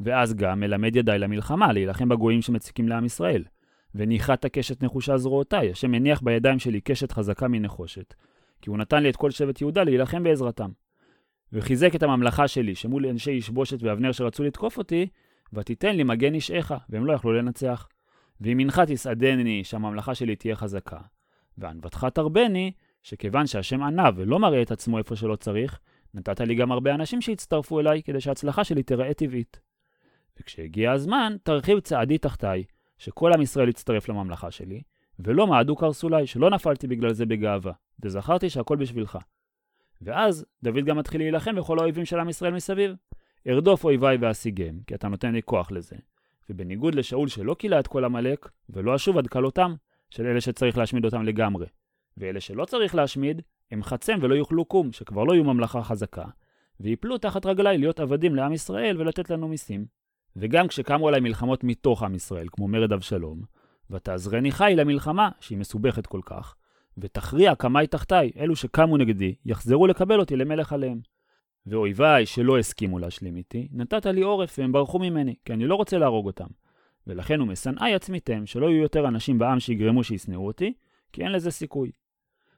ואז 0.00 0.34
גם 0.34 0.60
מלמד 0.60 0.96
ידיי 0.96 1.18
למלחמה, 1.18 1.72
להילחם 1.72 2.08
בגויים 2.08 2.42
שמציקים 2.42 2.88
לעם 2.88 3.04
ישראל. 3.04 3.44
וניחת 3.94 4.44
הקשת 4.44 4.82
נחושה 4.82 5.16
זרועותיי, 5.16 5.70
השם 5.70 5.94
הניח 5.94 6.20
בידיים 6.22 6.58
שלי 6.58 6.80
קשת 6.80 7.12
חזקה 7.12 7.48
מנחושת. 7.48 8.14
כי 8.62 8.70
הוא 8.70 8.78
נתן 8.78 9.02
לי 9.02 9.10
את 9.10 9.16
כל 9.16 9.30
שבט 9.30 9.60
יהודה 9.60 9.84
להילחם 9.84 10.22
בעזרתם. 10.22 10.70
וחיזק 11.52 11.94
את 11.94 12.02
הממלכה 12.02 12.48
שלי, 12.48 12.74
שמול 12.74 13.06
אנשי 13.06 13.30
ישבושת 13.30 13.82
ואבנר 13.82 14.12
שרצו 14.12 14.44
לתקוף 14.44 14.78
אותי, 14.78 15.06
ותיתן 15.52 15.96
לי 15.96 16.02
מגן 16.02 16.34
אישך, 16.34 16.72
והם 16.88 17.06
לא 17.06 17.12
יכלו 17.12 17.32
לנצח. 17.32 17.88
וימינך 18.40 18.80
תסעדני, 18.86 19.64
שהממלכה 19.64 20.14
שלי 20.14 20.36
תהיה 20.36 20.56
חזקה. 20.56 20.98
וענוותך 21.58 22.06
תרבני, 22.14 22.72
שכיוון 23.02 23.46
שהשם 23.46 23.82
ענה 23.82 24.10
ולא 24.16 24.38
מראה 24.38 24.62
את 24.62 24.70
עצמו 24.70 24.98
איפה 24.98 25.16
שלא 25.16 25.36
צריך, 25.36 25.80
נתת 26.14 26.40
לי 26.40 26.54
גם 26.54 26.72
הרבה 26.72 26.94
אנשים 26.94 27.20
שיצטרפו 27.20 27.80
אליי, 27.80 28.02
כדי 28.02 28.20
שההצלחה 28.20 28.64
שלי 28.64 28.82
תיראה 28.82 29.14
טבעית. 29.14 29.60
וכשהגיע 30.40 30.92
הזמן, 30.92 31.36
תרחיב 31.42 31.80
צעדי 31.80 32.18
תחתיי, 32.18 32.64
שכל 32.98 33.32
עם 33.32 33.42
ישראל 33.42 33.68
יצטרף 33.68 34.08
לממלכה 34.08 34.50
שלי, 34.50 34.82
ולא 35.18 35.46
מעדו 35.46 35.76
קרסולי, 35.76 36.26
שלא 36.26 36.50
נפלתי 36.50 36.86
בגלל 36.86 37.12
זה 37.12 37.26
בגאווה, 37.26 37.72
וזכרתי 38.02 38.50
שהכל 38.50 38.76
בשבילך. 38.76 39.18
ואז 40.02 40.44
דוד 40.62 40.84
גם 40.84 40.98
מתחיל 40.98 41.20
להילחם 41.20 41.56
בכל 41.56 41.78
האויבים 41.78 42.04
של 42.04 42.18
עם 42.18 42.28
ישראל 42.28 42.54
מסביב. 42.54 42.94
ארדוף 43.48 43.84
אויביי 43.84 44.16
ואשיגם, 44.20 44.78
כי 44.86 44.94
אתה 44.94 45.08
נותן 45.08 45.32
לי 45.32 45.42
כוח 45.42 45.70
לזה. 45.70 45.96
ובניגוד 46.50 46.94
לשאול 46.94 47.28
שלא 47.28 47.56
כילה 47.58 47.80
את 47.80 47.86
כל 47.86 48.04
עמלק, 48.04 48.48
ולא 48.70 48.96
אשוב 48.96 49.18
עד 49.18 49.26
כלותם, 49.26 49.74
של 50.10 50.26
אלה 50.26 50.40
שצריך 50.40 50.78
להשמיד 50.78 51.04
אותם 51.04 51.22
לגמרי. 51.22 51.66
ואלה 52.16 52.40
שלא 52.40 52.64
צריך 52.64 52.94
להשמיד, 52.94 53.42
הם 53.70 53.82
חצם 53.82 54.18
ולא 54.22 54.34
יאכלו 54.34 54.64
קום, 54.64 54.92
שכבר 54.92 55.24
לא 55.24 55.32
יהיו 55.32 55.44
ממלכה 55.44 55.82
חזקה, 55.82 56.24
ויפלו 56.80 57.18
תחת 57.18 57.46
רגליי 57.46 57.78
להיות 57.78 58.00
עבדים 58.00 58.34
לעם 58.34 58.52
ישראל 58.52 59.00
ולתת 59.00 59.30
לנו 59.30 59.48
מיסים. 59.48 59.86
וגם 60.36 60.68
כשקמו 60.68 61.08
עליי 61.08 61.20
מלחמות 61.20 61.64
מתוך 61.64 62.02
עם 62.02 62.14
ישראל, 62.14 62.46
כמו 62.52 62.68
מרד 62.68 62.92
אבשלום, 62.92 63.42
ותעזרני 63.90 64.50
חי 64.50 64.72
למלחמה, 64.76 65.30
שהיא 65.40 65.58
מסובכת 65.58 66.06
כל 66.06 66.20
כך, 66.26 66.54
ותכריע 66.98 67.54
קמי 67.54 67.86
תחתיי, 67.86 68.30
אלו 68.38 68.56
שקמו 68.56 68.96
נגדי, 68.96 69.34
יחזרו 69.44 69.86
לקבל 69.86 70.20
אותי 70.20 70.36
למלך 70.36 70.72
עליהם. 70.72 71.00
ואויביי 71.66 72.26
שלא 72.26 72.58
הסכימו 72.58 72.98
להשלים 72.98 73.36
איתי, 73.36 73.68
נתת 73.72 74.06
לי 74.06 74.22
עורף 74.22 74.58
והם 74.58 74.72
ברחו 74.72 74.98
ממני, 74.98 75.34
כי 75.44 75.52
אני 75.52 75.66
לא 75.66 75.74
רוצה 75.74 75.98
להרוג 75.98 76.26
אותם. 76.26 76.46
ולכן 77.06 77.40
ומשנאי 77.40 77.94
עצמיתם, 77.94 78.46
שלא 78.46 78.66
יהיו 78.66 78.82
יותר 78.82 79.08
אנשים 79.08 79.38
בעם 79.38 79.60
שיגרמו 79.60 80.04
שישנאו 80.04 80.46
אותי, 80.46 80.72
כי 81.12 81.22
אין 81.22 81.32
לזה 81.32 81.50
סיכוי. 81.50 81.90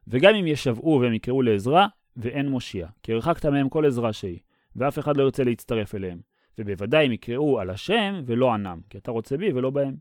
וגם 0.07 0.35
אם 0.35 0.47
ישבעו 0.47 1.01
והם 1.01 1.15
יקראו 1.15 1.43
לעזרה, 1.43 1.87
ואין 2.17 2.49
מושיע, 2.49 2.89
כי 3.03 3.13
הרחקת 3.13 3.47
מהם 3.47 3.69
כל 3.69 3.87
עזרה 3.87 4.13
שהיא, 4.13 4.39
ואף 4.77 4.99
אחד 4.99 5.17
לא 5.17 5.23
ירצה 5.23 5.45
להצטרף 5.45 5.95
אליהם. 5.95 6.21
ובוודאי 6.59 7.07
הם 7.07 7.13
יקראו 7.13 7.61
על 7.61 7.71
השם 7.71 8.23
ולא 8.27 8.53
ענם, 8.53 8.81
כי 8.91 8.99
אתה 8.99 9.11
רוצה 9.11 9.37
בי 9.37 9.53
ולא 9.53 9.71
בהם. 9.71 9.97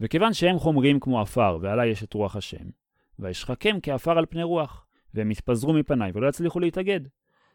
וכיוון 0.00 0.32
שהם 0.32 0.58
חומריים 0.58 1.00
כמו 1.00 1.20
עפר, 1.20 1.58
ועלי 1.60 1.86
יש 1.86 2.02
את 2.02 2.14
רוח 2.14 2.36
השם, 2.36 2.64
ואשחקם 3.18 3.80
כעפר 3.82 4.18
על 4.18 4.26
פני 4.26 4.42
רוח, 4.42 4.86
והם 5.14 5.30
יתפזרו 5.30 5.72
מפניי 5.72 6.10
ולא 6.14 6.28
יצליחו 6.28 6.60
להתאגד. 6.60 7.00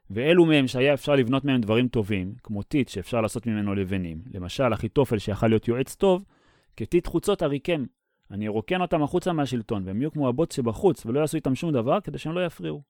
ואלו 0.09 0.45
מהם 0.45 0.67
שהיה 0.67 0.93
אפשר 0.93 1.15
לבנות 1.15 1.45
מהם 1.45 1.61
דברים 1.61 1.87
טובים, 1.87 2.33
כמו 2.43 2.63
טיט 2.63 2.89
שאפשר 2.89 3.21
לעשות 3.21 3.47
ממנו 3.47 3.75
לבנים, 3.75 4.21
למשל 4.33 4.73
אחיתופל 4.73 5.17
שיכל 5.17 5.47
להיות 5.47 5.67
יועץ 5.67 5.95
טוב, 5.95 6.25
כטיט 6.77 7.07
חוצות 7.07 7.41
עריקם. 7.41 7.85
אני 8.31 8.47
ארוקן 8.47 8.81
אותם 8.81 9.03
החוצה 9.03 9.33
מהשלטון, 9.33 9.83
והם 9.85 10.01
יהיו 10.01 10.11
כמו 10.11 10.27
הבוץ 10.29 10.55
שבחוץ, 10.55 11.05
ולא 11.05 11.19
יעשו 11.19 11.37
איתם 11.37 11.55
שום 11.55 11.71
דבר 11.71 11.99
כדי 12.01 12.17
שהם 12.17 12.33
לא 12.33 12.45
יפריעו. 12.45 12.81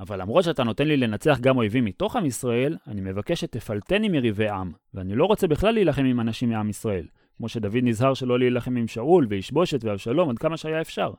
אבל 0.00 0.20
למרות 0.20 0.44
שאתה 0.44 0.64
נותן 0.64 0.88
לי 0.88 0.96
לנצח 0.96 1.38
גם 1.40 1.56
אויבים 1.56 1.84
מתוך 1.84 2.16
עם 2.16 2.26
ישראל, 2.26 2.76
אני 2.86 3.00
מבקש 3.00 3.40
שתפלטני 3.40 4.08
מריבי 4.08 4.48
עם, 4.48 4.72
ואני 4.94 5.14
לא 5.14 5.24
רוצה 5.24 5.46
בכלל 5.46 5.74
להילחם 5.74 6.04
עם 6.04 6.20
אנשים 6.20 6.50
מעם 6.50 6.70
ישראל, 6.70 7.06
כמו 7.36 7.48
שדוד 7.48 7.76
נזהר 7.82 8.14
שלא 8.14 8.38
להילחם 8.38 8.76
עם 8.76 8.88
שאול 8.88 9.26
וישבושת 9.28 9.84
ואבשלום 9.84 10.30
עד 10.30 10.38
כמה 10.38 10.56
שהיה 10.56 10.80
אפשר. 10.80 11.12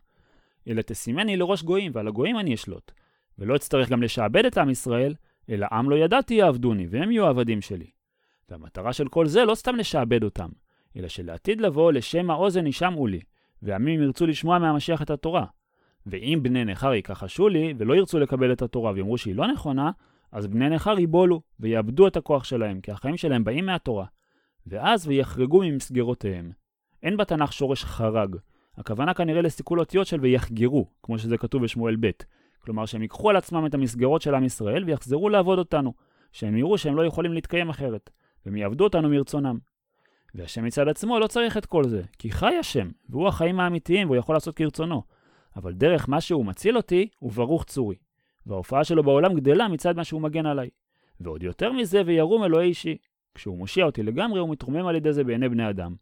אלא 0.68 0.82
תשימני 0.82 1.38
לראש 1.38 1.64
גויים, 1.64 1.92
ועל 1.96 2.08
הגויים 2.08 2.40
אני 2.40 2.54
אשלוט. 2.54 2.92
ולא 3.40 3.56
אצטרך 3.56 3.90
גם 3.90 4.04
לשעבד 4.04 4.46
את 4.46 4.58
עם 4.58 4.70
ישראל, 4.70 5.14
אלא 5.50 5.68
עם 5.72 5.90
לא 5.90 5.96
ידעתי 5.96 6.34
יעבדוני, 6.34 6.88
והם 6.90 7.12
יהיו 7.12 7.26
העבדים 7.26 7.62
שלי. 7.62 7.88
והמטרה 8.50 8.94
של 8.94 9.08
כל 9.08 9.28
זה 9.28 9.46
לא 9.46 9.56
סתם 9.56 9.76
לשעבד 9.76 10.24
אותם, 10.24 10.50
אלא 10.98 11.08
שלעתיד 11.08 11.62
לבוא 11.62 11.92
לשם 11.92 12.30
האוזן 12.30 12.68
ישמעו 12.68 13.08
לי, 13.08 13.20
ועמים 13.62 14.02
ירצו 14.02 14.26
לשמוע 14.26 14.60
מהמשיח 14.60 15.02
את 15.02 15.10
התורה. 15.10 15.46
ואם 16.06 16.40
בני 16.42 16.66
נכר 16.66 16.94
יכחשו 16.94 17.50
לי, 17.50 17.74
ולא 17.78 17.94
ירצו 17.94 18.20
לקבל 18.20 18.52
את 18.52 18.62
התורה 18.62 18.92
ויאמרו 18.92 19.18
שהיא 19.18 19.36
לא 19.36 19.48
נכונה, 19.48 19.92
אז 20.32 20.48
בני 20.48 20.70
נכר 20.70 21.00
ייבולו, 21.00 21.42
ויאבדו 21.60 22.08
את 22.08 22.18
הכוח 22.18 22.44
שלהם, 22.44 22.82
כי 22.82 22.92
החיים 22.92 23.18
שלהם 23.18 23.44
באים 23.44 23.66
מהתורה. 23.66 24.06
ואז 24.68 25.08
ויחרגו 25.08 25.62
ממסגרותיהם. 25.64 26.52
אין 27.04 27.18
בתנ"ך 27.18 27.54
שורש 27.54 27.84
חרג. 27.84 28.36
הכוונה 28.78 29.14
כנראה 29.14 29.42
לסיכול 29.42 29.80
אותיות 29.80 30.08
של 30.08 30.20
ויחגרו, 30.20 30.88
כמו 31.04 31.20
שזה 31.20 31.38
כתוב 31.38 31.64
בשמואל 31.64 31.96
ב', 32.00 32.10
כלומר 32.66 32.86
שהם 32.86 33.02
ייקחו 33.02 33.30
על 33.30 33.36
עצמם 33.36 33.66
את 33.66 33.74
המסגרות 33.74 34.22
של 34.22 34.36
עם 34.36 34.44
ישראל 34.44 34.84
ויחזרו 34.84 35.30
לעבוד 35.30 35.60
אותנו, 35.60 35.94
שהם 36.32 36.58
יראו 36.58 36.78
שהם 36.78 36.96
לא 36.96 37.06
יכולים 37.06 37.34
להתקיים 37.34 37.70
אחרת, 37.70 38.10
והם 38.46 38.56
יעבדו 38.56 38.84
אותנו 38.84 39.10
מרצונם. 39.10 39.58
והשם 40.36 40.66
מצד 40.66 40.88
עצמו 40.88 41.20
לא 41.20 41.28
צריך 41.28 41.58
את 41.58 41.66
כל 41.66 41.84
זה, 41.84 42.02
כי 42.20 42.32
חי 42.32 42.56
השם, 42.56 42.90
והוא 43.10 43.28
החיים 43.28 43.60
האמיתיים 43.60 44.08
והוא 44.08 44.18
יכול 44.18 44.36
לעשות 44.36 44.56
כרצונו. 44.56 45.04
אבל 45.56 45.74
דרך 45.74 46.10
מה 46.10 46.22
שהוא 46.22 46.46
מציל 46.46 46.78
אותי, 46.78 47.08
הוא 47.20 47.32
ברוך 47.32 47.64
צורי. 47.64 47.96
וההופעה 48.46 48.84
שלו 48.84 49.04
בעולם 49.04 49.34
גדלה 49.34 49.68
מצד 49.68 49.96
מה 49.96 50.04
שהוא 50.04 50.22
מגן 50.22 50.46
עליי. 50.46 50.70
ועוד 51.20 51.44
יותר 51.44 51.72
מזה, 51.72 52.02
וירום 52.06 52.44
אלוהי 52.44 52.68
אישי. 52.68 52.98
כשהוא 53.36 53.58
מושיע 53.58 53.86
אותי 53.86 54.04
לגמרי, 54.04 54.40
הוא 54.40 54.50
מתרומם 54.50 54.86
על 54.86 54.96
ידי 54.96 55.14
זה 55.14 55.24
בעיני 55.24 55.50
בני 55.50 55.70
אדם. 55.70 55.96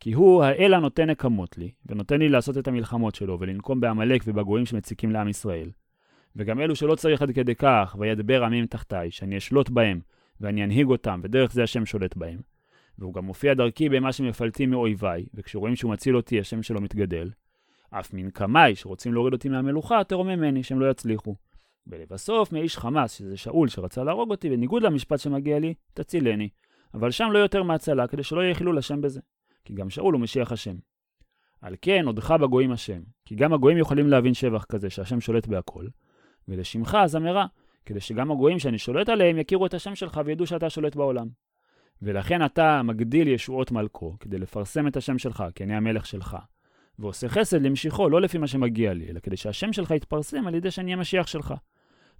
כי 0.00 0.12
הוא 0.12 0.44
האל 0.44 0.74
הנותן 0.74 1.10
נקמות 1.10 1.58
לי, 1.58 1.70
ונותן 1.86 2.18
לי 2.18 2.28
לעשות 2.28 2.58
את 2.58 2.68
המלחמות 2.68 3.14
שלו, 3.14 3.40
ולנקום 3.40 3.80
בעמלק 3.80 4.22
ובגויים 4.26 4.66
שמציקים 4.66 5.10
לעם 5.10 5.28
ישראל. 5.28 5.70
וגם 6.36 6.60
אלו 6.60 6.76
שלא 6.76 6.94
צריך 6.94 7.22
עד 7.22 7.30
כדי 7.30 7.54
כך, 7.54 7.96
וידבר 7.98 8.44
עמים 8.44 8.66
תחתיי, 8.66 9.10
שאני 9.10 9.38
אשלוט 9.38 9.70
בהם, 9.70 10.00
ואני 10.40 10.64
אנהיג 10.64 10.86
אותם, 10.86 11.20
ודרך 11.22 11.52
זה 11.52 11.62
השם 11.62 11.86
שולט 11.86 12.16
בהם. 12.16 12.38
והוא 12.98 13.14
גם 13.14 13.24
מופיע 13.24 13.54
דרכי 13.54 13.88
במה 13.88 14.12
שמפלטים 14.12 14.70
מאויביי, 14.70 15.26
וכשרואים 15.34 15.76
שהוא 15.76 15.92
מציל 15.92 16.16
אותי, 16.16 16.40
השם 16.40 16.62
שלו 16.62 16.80
מתגדל. 16.80 17.30
אף 17.90 18.14
מנקמיי 18.14 18.74
שרוצים 18.74 19.14
להוריד 19.14 19.32
אותי 19.32 19.48
מהמלוכה, 19.48 20.04
תרום 20.04 20.28
ממני, 20.28 20.62
שהם 20.62 20.80
לא 20.80 20.90
יצליחו. 20.90 21.34
ולבסוף, 21.86 22.52
מאיש 22.52 22.78
חמאס, 22.78 23.12
שזה 23.12 23.36
שאול 23.36 23.68
שרצה 23.68 24.04
להרוג 24.04 24.30
אותי, 24.30 24.50
בניגוד 24.50 24.82
למשפט 24.82 25.18
שמגיע 25.18 25.58
לי, 25.58 25.74
תצילני. 25.94 26.48
אבל 26.94 27.10
שם 27.10 27.28
לא 27.32 27.38
יותר 27.38 27.62
מהצלה, 27.62 28.06
כדי 28.06 28.22
שלא 28.22 28.40
יהיה 28.40 28.54
חילול 28.54 28.78
השם 28.78 29.00
בזה. 29.00 29.20
כי 29.64 29.74
גם 29.74 29.90
שאול 29.90 30.14
הוא 30.14 30.20
משיח 30.20 30.52
השם. 30.52 30.76
על 31.60 31.74
כן, 31.82 32.06
עודך 32.06 32.30
בגויים 32.30 32.72
השם. 32.72 33.00
כי 33.24 33.34
גם 33.34 33.52
הגויים 33.52 33.78
יכולים 33.78 34.08
להבין 34.08 34.34
שבח 34.34 34.64
כזה, 34.64 34.90
שהשם 34.90 35.20
שולט 35.20 35.46
בהכל, 35.46 35.86
ולשמך 36.48 36.94
הזמרה, 36.94 37.46
כדי 37.86 38.00
שגם 38.00 38.30
הגויים 38.30 38.58
שאני 38.58 38.78
שולט 38.78 39.08
עליהם 39.08 39.38
יכירו 39.38 39.66
את 39.66 39.74
השם 39.74 39.94
שלך 39.94 40.20
וידעו 40.24 40.46
שאתה 40.46 40.70
שולט 40.70 40.96
בעולם. 40.96 41.26
ולכן 42.02 42.44
אתה 42.44 42.82
מגדיל 42.82 43.28
ישועות 43.28 43.72
מלכו, 43.72 44.16
כדי 44.20 44.38
לפרסם 44.38 44.86
את 44.86 44.96
השם 44.96 45.18
שלך, 45.18 45.44
כי 45.54 45.64
אני 45.64 45.76
המלך 45.76 46.06
שלך. 46.06 46.36
ועושה 46.98 47.28
חסד 47.28 47.62
למשיכו, 47.62 48.08
לא 48.08 48.20
לפי 48.20 48.38
מה 48.38 48.46
שמגיע 48.46 48.94
לי, 48.94 49.08
אלא 49.10 49.20
כדי 49.20 49.36
שהשם 49.36 49.72
שלך 49.72 49.90
יתפרסם 49.90 50.46
על 50.46 50.54
ידי 50.54 50.70
שאני 50.70 50.86
אהיה 50.86 50.96
משיח 50.96 51.26
שלך. 51.26 51.54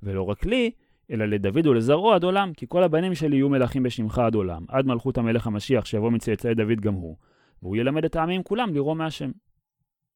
ולא 0.03 0.23
רק 0.23 0.47
לי, 0.47 0.71
אלא 1.11 1.25
לדוד 1.25 1.67
ולזרעו 1.67 2.13
עד 2.13 2.25
עולם, 2.25 2.53
כי 2.57 2.67
כל 2.69 2.83
הבנים 2.83 3.15
שלי 3.15 3.37
יהיו 3.37 3.49
מלכים 3.49 3.83
בשמך 3.83 4.19
עד 4.19 4.35
עולם, 4.35 4.65
עד 4.69 4.87
מלכות 4.87 5.19
המלך 5.19 5.47
המשיח 5.47 5.85
שיבוא 5.85 6.11
מצאצאי 6.11 6.55
דוד 6.55 6.81
גם 6.81 6.95
הוא, 6.95 7.17
והוא 7.63 7.77
ילמד 7.77 8.05
את 8.05 8.17
העמים 8.17 8.43
כולם 8.43 8.75
לרום 8.75 8.99
מהשם. 8.99 9.31